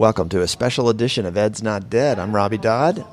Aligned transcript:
Welcome 0.00 0.30
to 0.30 0.40
a 0.40 0.48
special 0.48 0.88
edition 0.88 1.26
of 1.26 1.36
Ed's 1.36 1.62
Not 1.62 1.90
Dead. 1.90 2.18
I'm 2.18 2.34
Robbie 2.34 2.56
Dodd. 2.56 3.04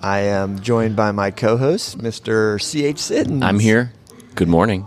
I 0.00 0.20
am 0.20 0.60
joined 0.60 0.94
by 0.94 1.10
my 1.10 1.32
co-host, 1.32 1.98
Mr. 1.98 2.62
C.H. 2.62 3.00
Siddons. 3.00 3.42
I'm 3.42 3.58
here. 3.58 3.92
Good 4.36 4.46
morning. 4.46 4.86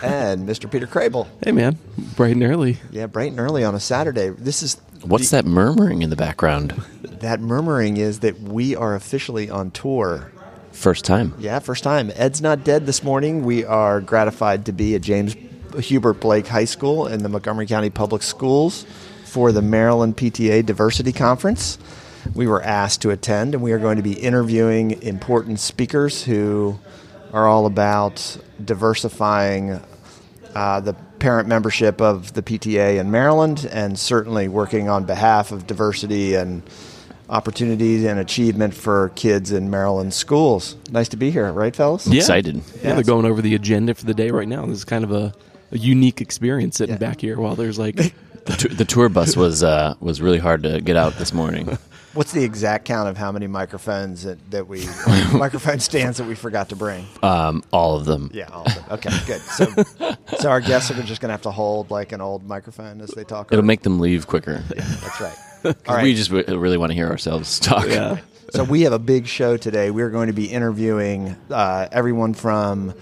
And 0.00 0.48
Mr. 0.48 0.70
Peter 0.70 0.86
Crable. 0.86 1.28
Hey, 1.44 1.52
man, 1.52 1.78
bright 2.16 2.32
and 2.32 2.42
early. 2.42 2.78
Yeah, 2.90 3.08
bright 3.08 3.32
and 3.32 3.40
early 3.40 3.62
on 3.62 3.74
a 3.74 3.78
Saturday. 3.78 4.30
This 4.30 4.62
is 4.62 4.80
What's 5.02 5.32
that 5.32 5.44
murmuring 5.44 6.00
in 6.00 6.08
the 6.08 6.16
background? 6.16 6.70
that 7.02 7.40
murmuring 7.40 7.98
is 7.98 8.20
that 8.20 8.40
we 8.40 8.74
are 8.74 8.94
officially 8.94 9.50
on 9.50 9.70
tour. 9.70 10.32
First 10.72 11.04
time. 11.04 11.34
Yeah, 11.38 11.58
first 11.58 11.84
time. 11.84 12.10
Ed's 12.14 12.40
not 12.40 12.64
dead 12.64 12.86
this 12.86 13.02
morning. 13.02 13.44
We 13.44 13.66
are 13.66 14.00
gratified 14.00 14.64
to 14.64 14.72
be 14.72 14.94
at 14.94 15.02
James 15.02 15.36
Hubert 15.78 16.20
Blake 16.20 16.46
High 16.46 16.64
School 16.64 17.06
in 17.06 17.22
the 17.22 17.28
Montgomery 17.28 17.66
County 17.66 17.90
Public 17.90 18.22
Schools 18.22 18.86
for 19.34 19.50
the 19.50 19.60
Maryland 19.60 20.16
PTA 20.16 20.64
Diversity 20.64 21.10
Conference. 21.12 21.76
We 22.36 22.46
were 22.46 22.62
asked 22.62 23.02
to 23.02 23.10
attend, 23.10 23.52
and 23.52 23.64
we 23.64 23.72
are 23.72 23.80
going 23.80 23.96
to 23.96 24.02
be 24.02 24.12
interviewing 24.12 25.02
important 25.02 25.58
speakers 25.58 26.22
who 26.22 26.78
are 27.32 27.48
all 27.48 27.66
about 27.66 28.36
diversifying 28.64 29.80
uh, 30.54 30.78
the 30.78 30.92
parent 31.18 31.48
membership 31.48 32.00
of 32.00 32.32
the 32.34 32.42
PTA 32.44 33.00
in 33.00 33.10
Maryland 33.10 33.68
and 33.72 33.98
certainly 33.98 34.46
working 34.46 34.88
on 34.88 35.02
behalf 35.04 35.50
of 35.50 35.66
diversity 35.66 36.36
and 36.36 36.62
opportunities 37.28 38.04
and 38.04 38.20
achievement 38.20 38.72
for 38.72 39.08
kids 39.16 39.50
in 39.50 39.68
Maryland 39.68 40.14
schools. 40.14 40.76
Nice 40.92 41.08
to 41.08 41.16
be 41.16 41.32
here, 41.32 41.50
right, 41.52 41.74
fellas? 41.74 42.06
Yeah. 42.06 42.20
Excited. 42.20 42.62
Yeah, 42.84 42.94
they're 42.94 43.02
going 43.02 43.26
over 43.26 43.42
the 43.42 43.56
agenda 43.56 43.96
for 43.96 44.04
the 44.04 44.14
day 44.14 44.30
right 44.30 44.46
now. 44.46 44.64
This 44.66 44.78
is 44.78 44.84
kind 44.84 45.02
of 45.02 45.10
a, 45.10 45.34
a 45.72 45.78
unique 45.78 46.20
experience 46.20 46.76
sitting 46.76 46.94
Yeah. 46.94 46.98
back 47.00 47.20
here 47.20 47.36
while 47.40 47.56
there's 47.56 47.80
like 47.80 48.14
The, 48.46 48.56
tou- 48.56 48.68
the 48.74 48.84
tour 48.84 49.08
bus 49.08 49.36
was 49.36 49.62
uh, 49.62 49.94
was 50.00 50.20
really 50.20 50.38
hard 50.38 50.62
to 50.64 50.80
get 50.80 50.96
out 50.96 51.14
this 51.14 51.32
morning. 51.32 51.78
What's 52.12 52.32
the 52.32 52.44
exact 52.44 52.84
count 52.84 53.08
of 53.08 53.16
how 53.16 53.32
many 53.32 53.46
microphones 53.46 54.22
that, 54.24 54.38
that 54.50 54.68
we 54.68 54.86
microphone 55.32 55.80
stands 55.80 56.18
that 56.18 56.26
we 56.28 56.34
forgot 56.34 56.68
to 56.68 56.76
bring? 56.76 57.06
Um, 57.22 57.64
all 57.72 57.96
of 57.96 58.04
them. 58.04 58.30
Yeah, 58.34 58.48
all 58.52 58.66
of 58.66 58.74
them. 58.74 58.84
Okay, 58.90 59.10
good. 59.26 59.40
So, 59.40 59.66
so 60.38 60.48
our 60.50 60.60
guests 60.60 60.90
are 60.90 61.02
just 61.02 61.20
going 61.22 61.30
to 61.30 61.32
have 61.32 61.42
to 61.42 61.50
hold 61.50 61.90
like 61.90 62.12
an 62.12 62.20
old 62.20 62.46
microphone 62.46 63.00
as 63.00 63.08
they 63.10 63.24
talk. 63.24 63.50
It'll 63.50 63.64
or- 63.64 63.66
make 63.66 63.82
them 63.82 63.98
leave 63.98 64.26
quicker. 64.26 64.58
That's 64.68 65.20
right. 65.20 65.36
All 65.88 65.96
right. 65.96 66.02
We 66.04 66.14
just 66.14 66.30
w- 66.30 66.58
really 66.58 66.76
want 66.76 66.90
to 66.90 66.94
hear 66.94 67.08
ourselves 67.08 67.58
talk. 67.58 67.86
yeah. 67.88 68.18
So 68.50 68.62
we 68.62 68.82
have 68.82 68.92
a 68.92 68.98
big 68.98 69.26
show 69.26 69.56
today. 69.56 69.90
We're 69.90 70.10
going 70.10 70.26
to 70.28 70.32
be 70.34 70.46
interviewing 70.46 71.34
uh, 71.50 71.88
everyone 71.90 72.34
from 72.34 72.94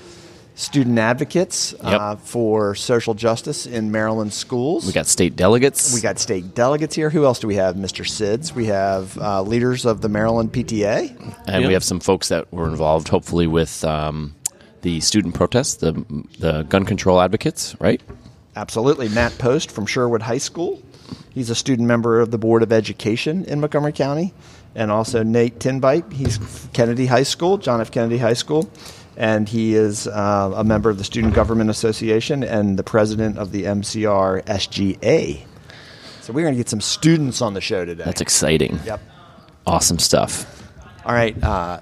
student 0.54 0.98
advocates 0.98 1.74
uh, 1.80 2.16
for 2.16 2.74
social 2.74 3.14
justice 3.14 3.66
in 3.66 3.90
Maryland 3.90 4.32
schools. 4.32 4.86
We 4.86 4.92
got 4.92 5.06
state 5.06 5.34
delegates. 5.36 5.94
we 5.94 6.00
got 6.00 6.18
state 6.18 6.54
delegates 6.54 6.94
here. 6.94 7.10
Who 7.10 7.24
else 7.24 7.38
do 7.38 7.46
we 7.46 7.54
have? 7.56 7.76
Mr. 7.76 8.04
Sids. 8.04 8.52
We 8.54 8.66
have 8.66 9.16
uh, 9.18 9.42
leaders 9.42 9.84
of 9.86 10.00
the 10.02 10.08
Maryland 10.08 10.52
PTA. 10.52 11.16
and 11.46 11.62
Yeah. 11.62 11.66
we 11.68 11.72
have 11.72 11.84
some 11.84 12.00
folks 12.00 12.28
that 12.28 12.52
were 12.52 12.68
involved, 12.68 13.08
hopefully, 13.08 13.46
with 13.46 13.82
um, 13.84 14.34
the 14.82 15.00
student 15.00 15.34
protests, 15.34 15.76
the 15.76 15.92
the 16.38 16.62
gun 16.64 16.84
control 16.84 17.20
advocates, 17.20 17.74
right? 17.80 18.02
Absolutely. 18.54 19.08
Matt 19.08 19.38
Post 19.38 19.70
from 19.70 19.86
Sherwood 19.86 20.22
High 20.22 20.38
School. 20.38 20.82
He's 21.30 21.48
a 21.48 21.54
student 21.54 21.88
member 21.88 22.20
of 22.20 22.30
the 22.30 22.36
Board 22.38 22.62
of 22.62 22.70
Education 22.72 23.44
in 23.46 23.60
Montgomery 23.60 23.92
County. 23.92 24.34
And 24.74 24.90
also 24.90 25.22
Nate 25.22 25.60
Tinbite. 25.60 26.10
He's 26.12 26.38
Kennedy 26.72 27.04
High 27.06 27.24
School, 27.24 27.58
John 27.58 27.80
F. 27.82 27.90
Kennedy 27.90 28.16
High 28.18 28.32
School. 28.34 28.70
And 29.16 29.48
he 29.48 29.74
is 29.74 30.06
uh, 30.06 30.52
a 30.56 30.64
member 30.64 30.88
of 30.88 30.96
the 30.98 31.04
Student 31.04 31.34
Government 31.34 31.68
Association 31.70 32.42
and 32.42 32.78
the 32.78 32.82
president 32.82 33.36
of 33.38 33.52
the 33.52 33.64
MCR 33.64 34.42
SGA. 34.44 35.44
So 36.22 36.32
we're 36.32 36.42
going 36.42 36.54
to 36.54 36.58
get 36.58 36.68
some 36.68 36.80
students 36.80 37.42
on 37.42 37.52
the 37.54 37.60
show 37.60 37.84
today. 37.84 38.04
That's 38.04 38.20
exciting. 38.20 38.78
Yep. 38.86 39.00
Awesome 39.66 39.98
stuff. 39.98 40.62
All 41.04 41.12
right. 41.12 41.40
Uh, 41.42 41.80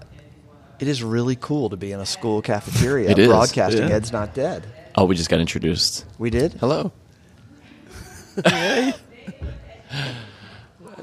it 0.81 0.89
is 0.89 1.03
really 1.05 1.37
cool 1.37 1.71
to 1.71 1.77
be 1.77 1.93
in 1.93 2.01
a 2.01 2.07
school 2.07 2.43
cafeteria 2.43 3.11
It 3.13 3.19
is. 3.19 3.29
broadcasting 3.29 3.89
Yeah. 3.89 3.95
Ed's 3.97 4.13
Not 4.13 4.35
Dead. 4.35 4.67
Oh, 4.97 5.05
we 5.05 5.15
just 5.15 5.29
got 5.31 5.39
introduced. 5.41 6.05
We 6.19 6.31
did? 6.31 6.55
Hello. 6.55 6.91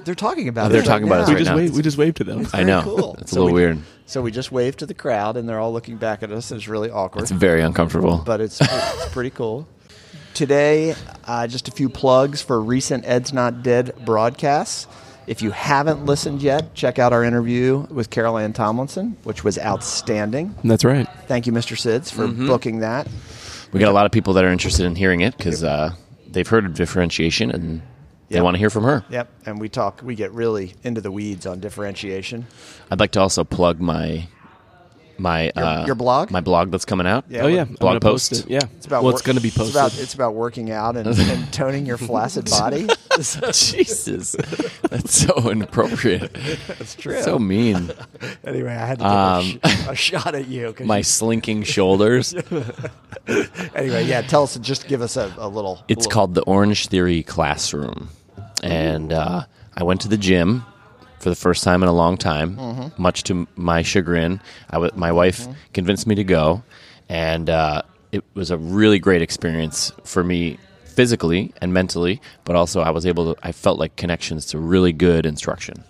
They're 0.04 0.16
talking 0.16 0.48
about 0.48 0.72
They're 0.72 0.82
it. 0.82 0.86
talking 0.86 1.08
right 1.08 1.18
about 1.18 1.22
us 1.24 1.28
now. 1.28 1.34
We 1.34 1.36
right 1.36 1.40
just 1.40 1.50
now. 1.52 1.56
waved. 1.58 1.76
We 1.76 1.82
just 1.82 1.98
waved 1.98 2.18
to 2.18 2.24
them. 2.24 2.40
I 2.54 2.64
Very 2.64 2.66
know. 2.66 2.82
cool. 2.84 3.16
It's 3.20 3.32
a 3.32 3.36
little 3.36 3.48
we- 3.48 3.54
weird. 3.54 3.80
So 4.08 4.22
we 4.22 4.32
just 4.32 4.52
wave 4.52 4.78
to 4.78 4.86
the 4.86 4.94
crowd, 4.94 5.36
and 5.38 5.48
they're 5.48 5.60
all 5.60 5.74
looking 5.74 5.98
back 5.98 6.24
at 6.24 6.32
us. 6.32 6.50
It's 6.52 6.68
really 6.68 6.90
awkward, 6.90 7.24
It's 7.24 7.32
very 7.32 7.62
uncomfortable. 7.62 8.22
but 8.26 8.40
it's, 8.42 8.60
it's 8.62 9.06
pretty 9.12 9.30
cool. 9.32 9.68
Today, 10.34 10.96
uh, 11.26 11.46
just 11.48 11.68
a 11.68 11.72
few 11.72 11.90
plugs 11.90 12.42
for 12.42 12.60
recent 12.62 13.06
Ed's 13.06 13.34
Not 13.34 13.64
Dead 13.64 13.94
broadcasts. 14.06 14.88
If 15.28 15.42
you 15.42 15.52
haven't 15.52 16.06
listened 16.06 16.42
yet, 16.42 16.74
check 16.74 17.00
out 17.00 17.12
our 17.12 17.22
interview 17.24 17.86
with 17.90 18.10
Carol 18.10 18.38
Ann 18.38 18.54
Tomlinson, 18.54 19.18
which 19.24 19.44
was 19.44 19.60
outstanding. 19.60 20.56
That's 20.64 20.86
right. 20.86 21.06
Thank 21.28 21.46
you, 21.46 21.52
Mr. 21.52 21.76
Sids, 21.76 22.10
for 22.12 22.28
Mm-hmm. 22.28 22.48
booking 22.48 22.80
that. 22.80 23.08
We 23.74 23.82
got 23.82 23.90
a 23.90 23.94
lot 23.94 24.06
of 24.06 24.14
people 24.14 24.32
that 24.36 24.46
are 24.46 24.52
interested 24.52 24.86
in 24.86 24.96
hearing 24.96 25.20
it 25.20 25.36
because 25.36 25.66
uh, 25.66 25.92
they've 26.26 26.48
heard 26.48 26.66
of 26.66 26.74
differentiation 26.76 27.52
and 27.52 27.82
they 28.30 28.42
want 28.42 28.56
to 28.56 28.60
hear 28.60 28.70
from 28.70 28.84
her. 28.84 29.04
Yep, 29.10 29.30
and 29.46 29.60
we 29.60 29.70
talk. 29.70 30.02
We 30.04 30.16
get 30.16 30.32
really 30.32 30.74
into 30.84 31.02
the 31.02 31.12
weeds 31.12 31.46
on 31.46 31.60
differentiation. 31.60 32.46
I'd 32.92 33.00
like 33.00 33.12
to 33.12 33.22
also 33.22 33.44
plug 33.44 33.80
my 33.80 34.28
my 35.20 35.52
Your- 35.56 35.66
uh, 35.66 35.86
your 35.88 35.96
blog? 35.96 36.30
my 36.30 36.42
blog 36.42 36.70
that's 36.70 36.86
coming 36.86 37.08
out. 37.08 37.26
Yeah, 37.28 37.42
oh 37.42 37.48
yeah, 37.48 37.64
blog 37.64 38.00
post 38.02 38.30
post? 38.32 38.46
it. 38.46 38.52
Yeah, 38.52 38.60
It's 38.76 38.86
about 38.86 38.98
well, 39.02 39.14
wor- 39.14 39.14
it's 39.14 39.24
going 39.24 39.36
to 39.38 39.42
be 39.42 39.48
It's 39.48 39.58
posted. 39.58 39.76
about, 39.76 39.98
it's 40.00 40.14
about 40.14 40.36
working 40.36 40.70
out 40.70 40.96
and, 40.96 41.08
and 41.20 41.52
toning 41.52 41.88
your 41.88 41.98
flaccid 41.98 42.46
body. 42.52 42.86
Jesus, 43.52 44.34
that's 44.92 45.14
so 45.26 45.50
inappropriate. 45.50 46.32
That's 46.68 46.94
true. 46.94 47.20
So 47.24 47.40
mean. 47.40 47.90
Anyway, 48.46 48.70
I 48.72 48.86
had 48.86 49.00
to 49.00 49.04
give 49.56 49.64
a, 49.64 49.68
sh- 49.68 49.88
a 49.90 49.96
shot 49.96 50.36
at 50.36 50.48
you. 50.50 50.76
My 50.84 51.02
slinking 51.02 51.64
shoulders. 51.64 52.36
anyway, 53.76 54.06
yeah. 54.06 54.22
Tell 54.22 54.44
us. 54.44 54.56
Just 54.60 54.88
give 54.88 55.02
us 55.02 55.18
a, 55.18 55.34
a 55.38 55.48
little. 55.48 55.84
It's 55.88 56.00
little- 56.06 56.12
called 56.12 56.36
the 56.36 56.44
Orange 56.44 56.88
Theory 56.90 57.24
Classroom, 57.24 58.10
and 58.64 59.14
uh, 59.14 59.46
I 59.76 59.84
went 59.84 60.02
to 60.02 60.08
the 60.08 60.18
gym 60.18 60.66
for 61.20 61.30
the 61.30 61.36
first 61.36 61.64
time 61.64 61.84
in 61.84 61.90
a 61.90 61.94
long 61.94 62.18
time. 62.18 62.56
Mm-hmm. 62.58 63.02
Much 63.02 63.24
to 63.24 63.48
my 63.56 63.82
chagrin, 63.82 64.40
I 64.70 64.74
w- 64.74 64.92
my 64.96 65.12
wife 65.12 65.48
convinced 65.74 66.06
me 66.08 66.16
to 66.16 66.24
go, 66.24 66.64
and 67.10 67.50
uh, 67.50 67.82
it 68.12 68.24
was 68.34 68.52
a 68.52 68.58
really 68.58 69.00
great 69.00 69.22
experience 69.22 69.92
for 70.04 70.24
me 70.24 70.58
physically 70.86 71.54
and 71.62 71.74
mentally. 71.74 72.22
But 72.46 72.56
also, 72.56 72.82
I 72.82 72.90
was 72.92 73.06
able 73.06 73.34
to. 73.36 73.40
I 73.48 73.52
felt 73.52 73.80
like 73.80 73.96
connections 73.96 74.46
to 74.48 74.60
really 74.60 74.94
good 74.94 75.26
instruction, 75.26 75.84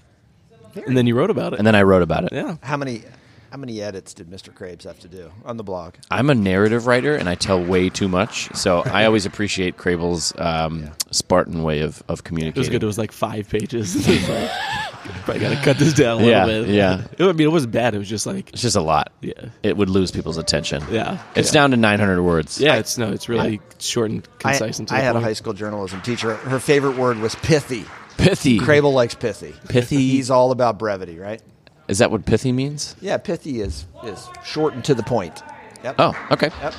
and 0.76 0.96
then 0.98 1.08
you 1.08 1.16
wrote 1.16 1.30
about 1.30 1.54
it. 1.54 1.60
and 1.60 1.68
then 1.68 1.76
I 1.76 1.84
wrote 1.84 2.02
about 2.04 2.24
it. 2.26 2.30
yeah, 2.34 2.58
How 2.64 2.78
many? 2.78 3.04
How 3.52 3.58
many 3.58 3.82
edits 3.82 4.14
did 4.14 4.30
Mr. 4.30 4.54
Krabs 4.54 4.84
have 4.84 5.00
to 5.00 5.08
do 5.08 5.32
on 5.46 5.58
the 5.58 5.64
blog? 5.64 5.96
I'm 6.12 6.30
a 6.30 6.36
narrative 6.36 6.86
writer 6.86 7.16
and 7.16 7.30
I 7.30 7.36
tell 7.36 7.64
way 7.64 7.90
too 7.90 8.08
much, 8.08 8.54
so 8.56 8.80
I 8.82 9.06
always 9.06 9.26
appreciate 9.26 9.78
Crable's 9.78 10.34
um, 10.38 10.90
Spartan 11.12 11.64
way 11.64 11.80
of, 11.82 12.04
of 12.10 12.22
it 12.26 12.58
was 12.58 12.68
good. 12.70 12.84
It 12.84 12.86
was 12.86 12.98
like 12.98 13.12
five 13.12 13.50
pages. 13.50 13.96
It 15.08 15.12
like, 15.14 15.22
probably 15.24 15.40
got 15.42 15.58
to 15.58 15.64
cut 15.64 15.78
this 15.78 15.94
down 15.94 16.22
a 16.22 16.26
Yeah, 16.26 16.46
little 16.46 16.66
bit. 16.66 16.76
yeah. 16.76 17.06
It, 17.18 17.24
I 17.24 17.32
mean, 17.32 17.48
it 17.48 17.52
wasn't 17.52 17.72
bad. 17.72 17.96
It 17.96 17.98
was 17.98 18.10
just 18.10 18.26
like, 18.26 18.50
It's 18.52 18.62
just 18.62 18.76
a 18.76 18.82
lot. 18.82 19.14
yeah, 19.22 19.32
It 19.64 19.78
would 19.78 19.90
lose 19.90 20.12
people's 20.12 20.38
attention. 20.38 20.84
yeah. 20.92 21.22
It's 21.34 21.50
yeah. 21.50 21.54
down 21.62 21.72
to 21.72 21.78
900 21.78 22.22
words. 22.22 22.60
Yeah, 22.60 22.76
it's 22.76 22.98
no, 22.98 23.12
it's 23.14 23.30
really 23.30 23.62
short 23.80 24.12
and 24.12 24.28
I, 24.44 24.50
concise. 24.52 24.80
and 24.80 24.88
to 24.90 24.96
I 24.96 24.98
the 24.98 25.04
had 25.06 25.16
a 25.16 25.22
high 25.22 25.32
school 25.34 25.54
journalism 25.54 26.02
teacher. 26.02 26.36
Her 26.36 26.60
favorite 26.60 26.98
word 26.98 27.20
was 27.20 27.36
pithy. 27.36 27.86
Pithy. 28.18 28.60
Crable 28.60 28.92
likes 28.94 29.16
pithy. 29.16 29.54
Pithy. 29.70 29.96
He's 30.10 30.30
all 30.30 30.52
about 30.52 30.78
brevity, 30.78 31.20
right? 31.20 31.42
Is 31.88 32.00
that 32.00 32.12
what 32.12 32.26
pithy 32.26 32.52
means? 32.52 32.96
Yeah, 33.02 33.18
pithy 33.18 33.62
is 33.62 33.86
is 34.04 34.28
short 34.44 34.74
and 34.74 34.84
to 34.86 34.94
the 34.94 35.04
point. 35.04 35.42
Yep. 35.84 35.96
Oh, 36.00 36.28
okay. 36.32 36.50
Yep. 36.62 36.74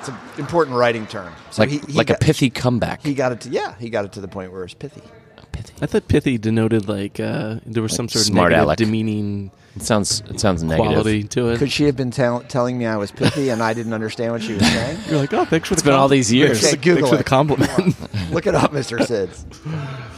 It's 0.00 0.08
an 0.08 0.16
important 0.38 0.76
writing 0.76 1.06
term. 1.06 1.32
So 1.50 1.62
Like, 1.62 1.70
he, 1.70 1.78
he 1.78 1.92
like 1.92 2.08
got, 2.08 2.16
a 2.22 2.24
pithy 2.24 2.50
comeback. 2.50 3.02
He 3.02 3.14
got 3.14 3.32
it 3.32 3.40
to 3.42 3.48
yeah. 3.50 3.74
He 3.78 3.88
got 3.90 4.04
it 4.04 4.12
to 4.12 4.20
the 4.20 4.28
point 4.28 4.52
where 4.52 4.64
it's 4.64 4.74
pithy. 4.74 5.00
pithy. 5.52 5.74
I 5.80 5.86
thought 5.86 6.08
pithy 6.08 6.38
denoted 6.38 6.88
like 6.88 7.18
uh, 7.20 7.56
there 7.66 7.82
was 7.82 7.94
some 7.94 8.08
sort 8.08 8.22
of 8.22 8.26
smart 8.26 8.50
negative, 8.50 8.64
aleck. 8.64 8.78
demeaning 8.78 9.50
It 9.76 9.82
sounds 9.82 10.22
it 10.28 10.38
sounds 10.40 10.62
negative. 10.62 10.92
quality 10.92 11.22
to 11.24 11.50
it. 11.50 11.58
Could 11.58 11.70
she 11.72 11.84
have 11.84 11.96
been 11.96 12.10
tell- 12.10 12.40
telling 12.42 12.78
me 12.78 12.86
I 12.86 12.96
was 12.96 13.10
pithy 13.12 13.48
and 13.50 13.62
I 13.62 13.74
didn't 13.74 13.92
understand 13.94 14.32
what 14.32 14.42
she 14.42 14.54
was 14.54 14.66
saying? 14.66 14.98
You're 15.08 15.18
like, 15.20 15.32
oh, 15.34 15.44
thanks 15.44 15.68
for 15.68 15.74
It's 15.74 15.82
the 15.82 15.90
been 15.90 15.98
all 15.98 16.08
these 16.08 16.32
years. 16.32 16.60
Thanks, 16.60 16.76
Google 16.84 17.08
thanks 17.08 17.08
for 17.10 17.14
it. 17.14 17.18
the 17.18 17.24
compliment. 17.24 18.32
Look 18.32 18.46
it 18.46 18.54
up, 18.54 18.72
Mr. 18.72 18.98
Sids. 18.98 19.44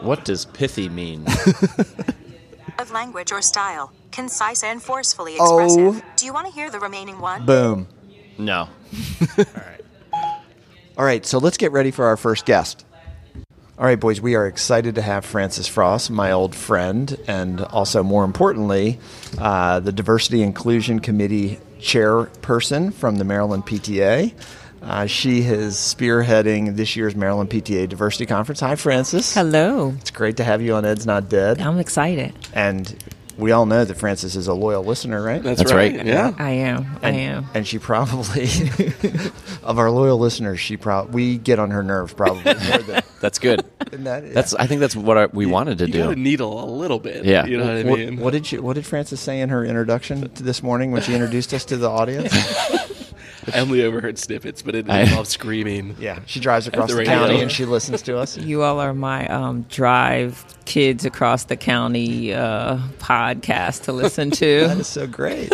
What 0.00 0.24
does 0.24 0.44
pithy 0.44 0.88
mean? 0.88 1.26
of 2.88 2.92
language 2.94 3.32
or 3.32 3.42
style, 3.42 3.92
concise 4.10 4.62
and 4.64 4.82
forcefully 4.82 5.36
Oh. 5.38 5.58
expressive. 5.64 6.02
Do 6.16 6.26
you 6.26 6.32
want 6.32 6.46
to 6.46 6.52
hear 6.52 6.70
the 6.70 6.80
remaining 6.80 7.20
one? 7.20 7.44
Boom. 7.44 7.86
no. 8.38 8.68
All 10.96 11.04
right, 11.04 11.24
so 11.24 11.38
let's 11.38 11.56
get 11.58 11.70
ready 11.70 11.90
for 11.92 12.06
our 12.06 12.16
first 12.16 12.44
guest. 12.44 12.84
All 13.78 13.84
right, 13.84 14.00
boys, 14.00 14.20
we 14.20 14.34
are 14.34 14.46
excited 14.48 14.96
to 14.96 15.02
have 15.02 15.24
Frances 15.24 15.68
Frost, 15.68 16.10
my 16.10 16.32
old 16.32 16.56
friend, 16.56 17.16
and 17.28 17.60
also 17.60 18.02
more 18.02 18.24
importantly, 18.24 18.98
uh, 19.38 19.78
the 19.78 19.92
Diversity 19.92 20.42
Inclusion 20.42 20.98
Committee 20.98 21.60
chairperson 21.78 22.92
from 22.92 23.16
the 23.16 23.24
Maryland 23.24 23.64
PTA. 23.66 24.34
Uh, 24.88 25.04
she 25.04 25.40
is 25.40 25.74
spearheading 25.76 26.74
this 26.76 26.96
year's 26.96 27.14
Maryland 27.14 27.50
PTA 27.50 27.90
Diversity 27.90 28.24
Conference. 28.24 28.60
Hi, 28.60 28.74
Frances. 28.74 29.34
Hello. 29.34 29.92
It's 30.00 30.10
great 30.10 30.38
to 30.38 30.44
have 30.44 30.62
you 30.62 30.74
on 30.76 30.86
Ed's 30.86 31.04
Not 31.04 31.28
Dead. 31.28 31.60
I'm 31.60 31.78
excited. 31.78 32.32
And 32.54 32.96
we 33.36 33.52
all 33.52 33.66
know 33.66 33.84
that 33.84 33.94
Frances 33.96 34.34
is 34.34 34.48
a 34.48 34.54
loyal 34.54 34.82
listener, 34.82 35.22
right? 35.22 35.42
That's, 35.42 35.58
That's 35.58 35.74
right. 35.74 35.94
right. 35.94 36.06
Yeah. 36.06 36.32
I 36.38 36.52
am. 36.52 36.86
and, 37.02 37.16
I 37.16 37.20
am. 37.20 37.46
And 37.52 37.66
she 37.66 37.78
probably, 37.78 38.44
of 39.62 39.78
our 39.78 39.90
loyal 39.90 40.18
listeners, 40.18 40.58
she 40.58 40.78
probably 40.78 41.12
we 41.12 41.36
get 41.36 41.58
on 41.58 41.70
her 41.70 41.82
nerves 41.82 42.14
probably 42.14 42.44
more 42.44 42.78
than. 42.78 43.02
That's 43.20 43.38
good. 43.38 43.66
than 43.90 44.04
that. 44.04 44.32
That's. 44.32 44.54
I 44.54 44.66
think 44.66 44.80
that's 44.80 44.94
what 44.94 45.18
I, 45.18 45.26
we 45.26 45.44
wanted 45.44 45.78
to 45.78 45.86
You 45.86 45.92
do. 45.92 45.98
gotta 46.04 46.16
needle 46.16 46.64
a 46.64 46.70
little 46.70 47.00
bit. 47.00 47.24
Yeah. 47.24 47.46
You 47.46 47.58
know 47.58 47.66
what 47.66 47.76
I 47.76 47.82
mean? 47.82 48.20
what 48.20 48.30
did 48.32 48.46
she, 48.46 48.58
What 48.58 48.74
did 48.74 48.86
Frances 48.86 49.18
say 49.18 49.40
in 49.40 49.48
her 49.48 49.64
introduction 49.64 50.30
to 50.30 50.42
this 50.42 50.62
morning 50.62 50.92
when 50.92 51.02
she 51.02 51.14
introduced 51.14 51.52
us 51.52 51.64
to 51.66 51.76
the 51.76 51.90
audience? 51.90 52.32
I 53.54 53.60
only 53.60 53.82
overheard 53.82 54.18
snippets, 54.18 54.62
but 54.62 54.74
it 54.74 54.88
I- 54.88 55.00
involved 55.00 55.28
screaming. 55.28 55.96
Yeah, 55.98 56.20
she 56.26 56.40
drives 56.40 56.66
across 56.66 56.88
the 56.88 56.94
the, 56.94 56.98
radio. 57.00 57.14
county 57.14 57.40
and 57.40 57.50
she 57.50 57.64
listens 57.64 58.02
to 58.02 58.18
us. 58.18 58.36
You 58.36 58.62
all 58.62 58.80
are 58.80 58.94
my 58.94 59.26
um, 59.28 59.62
drive 59.68 60.44
kids 60.64 61.04
across 61.04 61.44
the 61.44 61.56
county 61.56 62.32
uh, 62.32 62.78
podcast 62.98 63.84
to 63.84 63.92
listen 63.92 64.30
to. 64.32 64.60
that 64.68 64.78
is 64.78 64.86
so 64.86 65.06
great. 65.06 65.52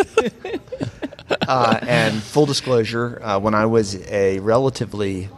uh, 1.47 1.79
and 1.81 2.21
full 2.21 2.45
disclosure, 2.45 3.19
uh, 3.23 3.39
when 3.39 3.53
I 3.53 3.65
was 3.65 3.95
a 4.07 4.39
relatively 4.39 5.29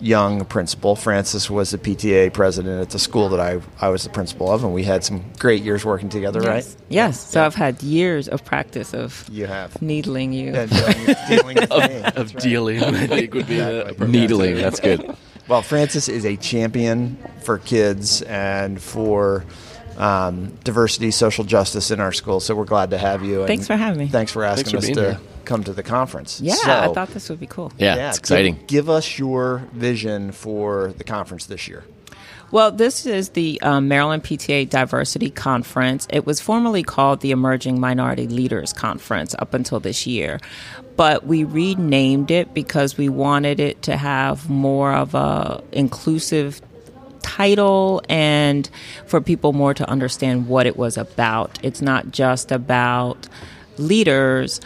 young 0.00 0.44
principal, 0.44 0.96
Frances 0.96 1.50
was 1.50 1.70
the 1.70 1.78
PTA 1.78 2.32
president 2.32 2.80
at 2.80 2.90
the 2.90 2.98
school 2.98 3.28
that 3.30 3.40
I, 3.40 3.60
I 3.80 3.88
was 3.88 4.04
the 4.04 4.10
principal 4.10 4.50
of, 4.50 4.64
and 4.64 4.72
we 4.74 4.84
had 4.84 5.04
some 5.04 5.24
great 5.38 5.62
years 5.62 5.84
working 5.84 6.08
together, 6.08 6.40
yes. 6.42 6.46
right? 6.74 6.76
Yes. 6.88 7.20
So 7.30 7.44
I've 7.44 7.54
had 7.54 7.82
years 7.82 8.28
of 8.28 8.44
practice 8.44 8.94
of 8.94 9.26
You 9.30 9.46
have. 9.46 9.80
needling 9.82 10.32
you. 10.32 10.54
And 10.54 10.70
dealing, 10.70 11.16
dealing 11.28 11.56
with 11.56 11.70
me. 11.70 12.02
Of 12.16 12.34
right. 12.34 12.42
dealing, 12.42 12.82
I 12.82 13.06
think 13.06 13.34
would 13.34 13.46
be 13.46 13.56
the 13.56 13.80
Exactly. 13.80 13.80
appropriate 13.92 14.08
Needling. 14.20 14.54
That's 14.56 14.80
good. 14.80 15.16
Well, 15.48 15.62
Frances 15.62 16.08
is 16.08 16.24
a 16.24 16.36
champion 16.36 17.16
for 17.42 17.58
kids 17.58 18.22
and 18.22 18.80
for 18.80 19.44
um, 19.98 20.52
diversity, 20.64 21.10
social 21.10 21.44
justice 21.44 21.90
in 21.90 22.00
our 22.00 22.12
school. 22.12 22.40
So 22.40 22.54
we're 22.54 22.64
glad 22.64 22.90
to 22.90 22.98
have 22.98 23.22
you. 23.24 23.40
and 23.40 23.48
Thanks 23.48 23.66
for 23.66 23.76
having 23.76 23.98
me. 23.98 24.08
Thanks 24.08 24.32
for 24.32 24.44
asking 24.44 24.70
for 24.70 24.76
us 24.78 24.86
to 24.86 24.94
here. 24.94 25.20
Come 25.44 25.64
to 25.64 25.72
the 25.72 25.82
conference. 25.82 26.40
yeah, 26.40 26.54
So, 26.54 26.70
I 26.72 26.92
thought 26.92 27.08
this 27.10 27.28
would 27.28 27.40
be 27.40 27.46
cool. 27.46 27.72
Yeah, 27.78 28.08
it's 28.08 28.18
give- 28.18 28.22
exciting. 28.22 28.58
Give, 28.66 28.88
us 28.90 29.18
your 29.18 29.58
vision 29.72 30.32
for 30.32 30.92
the 30.98 31.04
conference 31.04 31.46
this 31.46 31.68
year. 31.68 31.84
Well, 32.50 32.72
this 32.72 33.06
is 33.06 33.28
the 33.30 33.60
um, 33.62 33.86
Maryland 33.86 34.24
PTA 34.24 34.68
Diversity 34.68 35.30
Conference. 35.30 36.08
It 36.10 36.26
was 36.26 36.40
formerly 36.40 36.82
called 36.82 37.20
the 37.20 37.30
Emerging 37.30 37.78
Minority 37.78 38.26
Leaders 38.26 38.72
Conference 38.72 39.36
up 39.38 39.54
until 39.54 39.78
this 39.78 40.04
year, 40.04 40.40
but 40.96 41.24
we 41.24 41.44
renamed 41.44 42.32
it 42.32 42.52
because 42.52 42.98
we 42.98 43.08
wanted 43.08 43.60
it 43.60 43.82
to 43.82 43.96
have 43.96 44.50
more 44.50 44.92
of 44.92 45.14
a 45.14 45.62
inclusive 45.70 46.60
title 47.22 48.02
and 48.08 48.68
for 49.06 49.20
people 49.20 49.52
more 49.52 49.72
to 49.74 49.88
understand 49.88 50.48
what 50.48 50.66
it 50.66 50.76
was 50.76 50.96
about. 50.96 51.58
It's 51.62 51.80
not 51.80 52.10
just 52.10 52.50
about 52.50 53.28
leaders, 53.78 54.60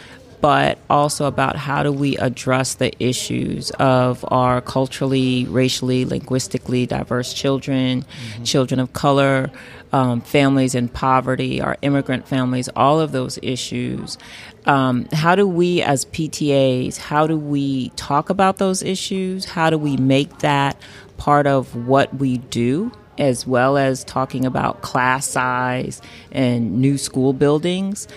but 0.45 0.77
also 0.91 1.25
about 1.25 1.55
how 1.55 1.81
do 1.81 1.91
we 1.91 2.15
address 2.17 2.75
the 2.75 2.93
issues 3.03 3.71
of 3.79 4.23
our 4.27 4.61
culturally, 4.61 5.43
racially, 5.45 6.05
linguistically 6.05 6.85
diverse 6.85 7.33
children, 7.33 8.05
children 8.43 8.79
of 8.79 8.93
color, 8.93 9.49
um, 9.91 10.21
families 10.21 10.75
in 10.75 10.87
poverty, 10.87 11.59
our 11.59 11.77
immigrant 11.81 12.27
families, 12.27 12.69
all 12.75 12.99
of 12.99 13.11
those 13.11 13.39
issues. 13.41 14.19
Um, 14.67 15.07
how 15.11 15.33
do 15.33 15.47
we, 15.47 15.81
as 15.81 16.05
PTAs, 16.05 16.97
how 16.97 17.25
do 17.25 17.39
we 17.39 17.89
talk 17.95 18.29
about 18.29 18.59
those 18.59 18.83
issues? 18.83 19.45
How 19.45 19.71
do 19.71 19.79
we 19.79 19.97
make 19.97 20.39
that 20.39 20.79
part 21.17 21.47
of 21.47 21.87
what 21.87 22.13
we 22.17 22.37
do? 22.37 22.91
As 23.17 23.47
well 23.47 23.77
as 23.77 24.03
talking 24.03 24.45
about 24.45 24.83
class 24.83 25.25
size 25.25 26.03
and 26.31 26.81
new 26.81 26.99
school 26.99 27.33
buildings, 27.33 28.07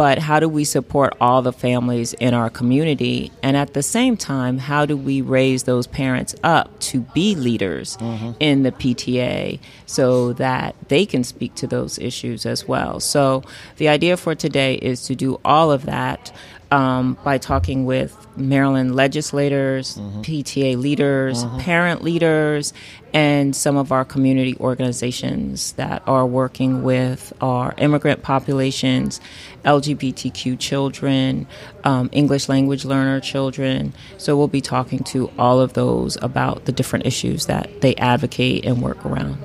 but 0.00 0.18
how 0.18 0.40
do 0.40 0.48
we 0.48 0.64
support 0.64 1.14
all 1.20 1.42
the 1.42 1.52
families 1.52 2.14
in 2.14 2.32
our 2.32 2.48
community? 2.48 3.30
And 3.42 3.54
at 3.54 3.74
the 3.74 3.82
same 3.82 4.16
time, 4.16 4.56
how 4.56 4.86
do 4.86 4.96
we 4.96 5.20
raise 5.20 5.64
those 5.64 5.86
parents 5.86 6.34
up 6.42 6.80
to 6.80 7.00
be 7.00 7.34
leaders 7.34 7.98
mm-hmm. 7.98 8.32
in 8.40 8.62
the 8.62 8.72
PTA 8.72 9.60
so 9.84 10.32
that 10.32 10.74
they 10.88 11.04
can 11.04 11.22
speak 11.22 11.54
to 11.56 11.66
those 11.66 11.98
issues 11.98 12.46
as 12.46 12.66
well? 12.66 12.98
So, 12.98 13.42
the 13.76 13.88
idea 13.88 14.16
for 14.16 14.34
today 14.34 14.76
is 14.76 15.04
to 15.04 15.14
do 15.14 15.38
all 15.44 15.70
of 15.70 15.84
that 15.84 16.32
um, 16.70 17.18
by 17.24 17.38
talking 17.38 17.84
with 17.84 18.16
Maryland 18.36 18.94
legislators, 18.94 19.96
PTA 20.22 20.76
leaders, 20.76 21.44
parent 21.58 22.02
leaders, 22.02 22.72
and 23.12 23.54
some 23.56 23.76
of 23.76 23.90
our 23.90 24.04
community 24.04 24.56
organizations 24.60 25.72
that 25.72 26.02
are 26.06 26.24
working 26.24 26.82
with 26.84 27.32
our 27.40 27.74
immigrant 27.78 28.22
populations, 28.22 29.20
LGBTQ 29.64 30.58
children, 30.58 31.46
um, 31.84 32.08
English 32.12 32.48
language 32.48 32.84
learner 32.84 33.18
children. 33.20 33.92
So 34.16 34.36
we'll 34.36 34.48
be 34.48 34.60
talking 34.60 35.00
to 35.04 35.30
all 35.38 35.60
of 35.60 35.72
those 35.72 36.16
about 36.22 36.66
the 36.66 36.72
different 36.72 37.04
issues 37.04 37.46
that 37.46 37.80
they 37.80 37.96
advocate 37.96 38.64
and 38.64 38.80
work 38.80 39.04
around. 39.04 39.38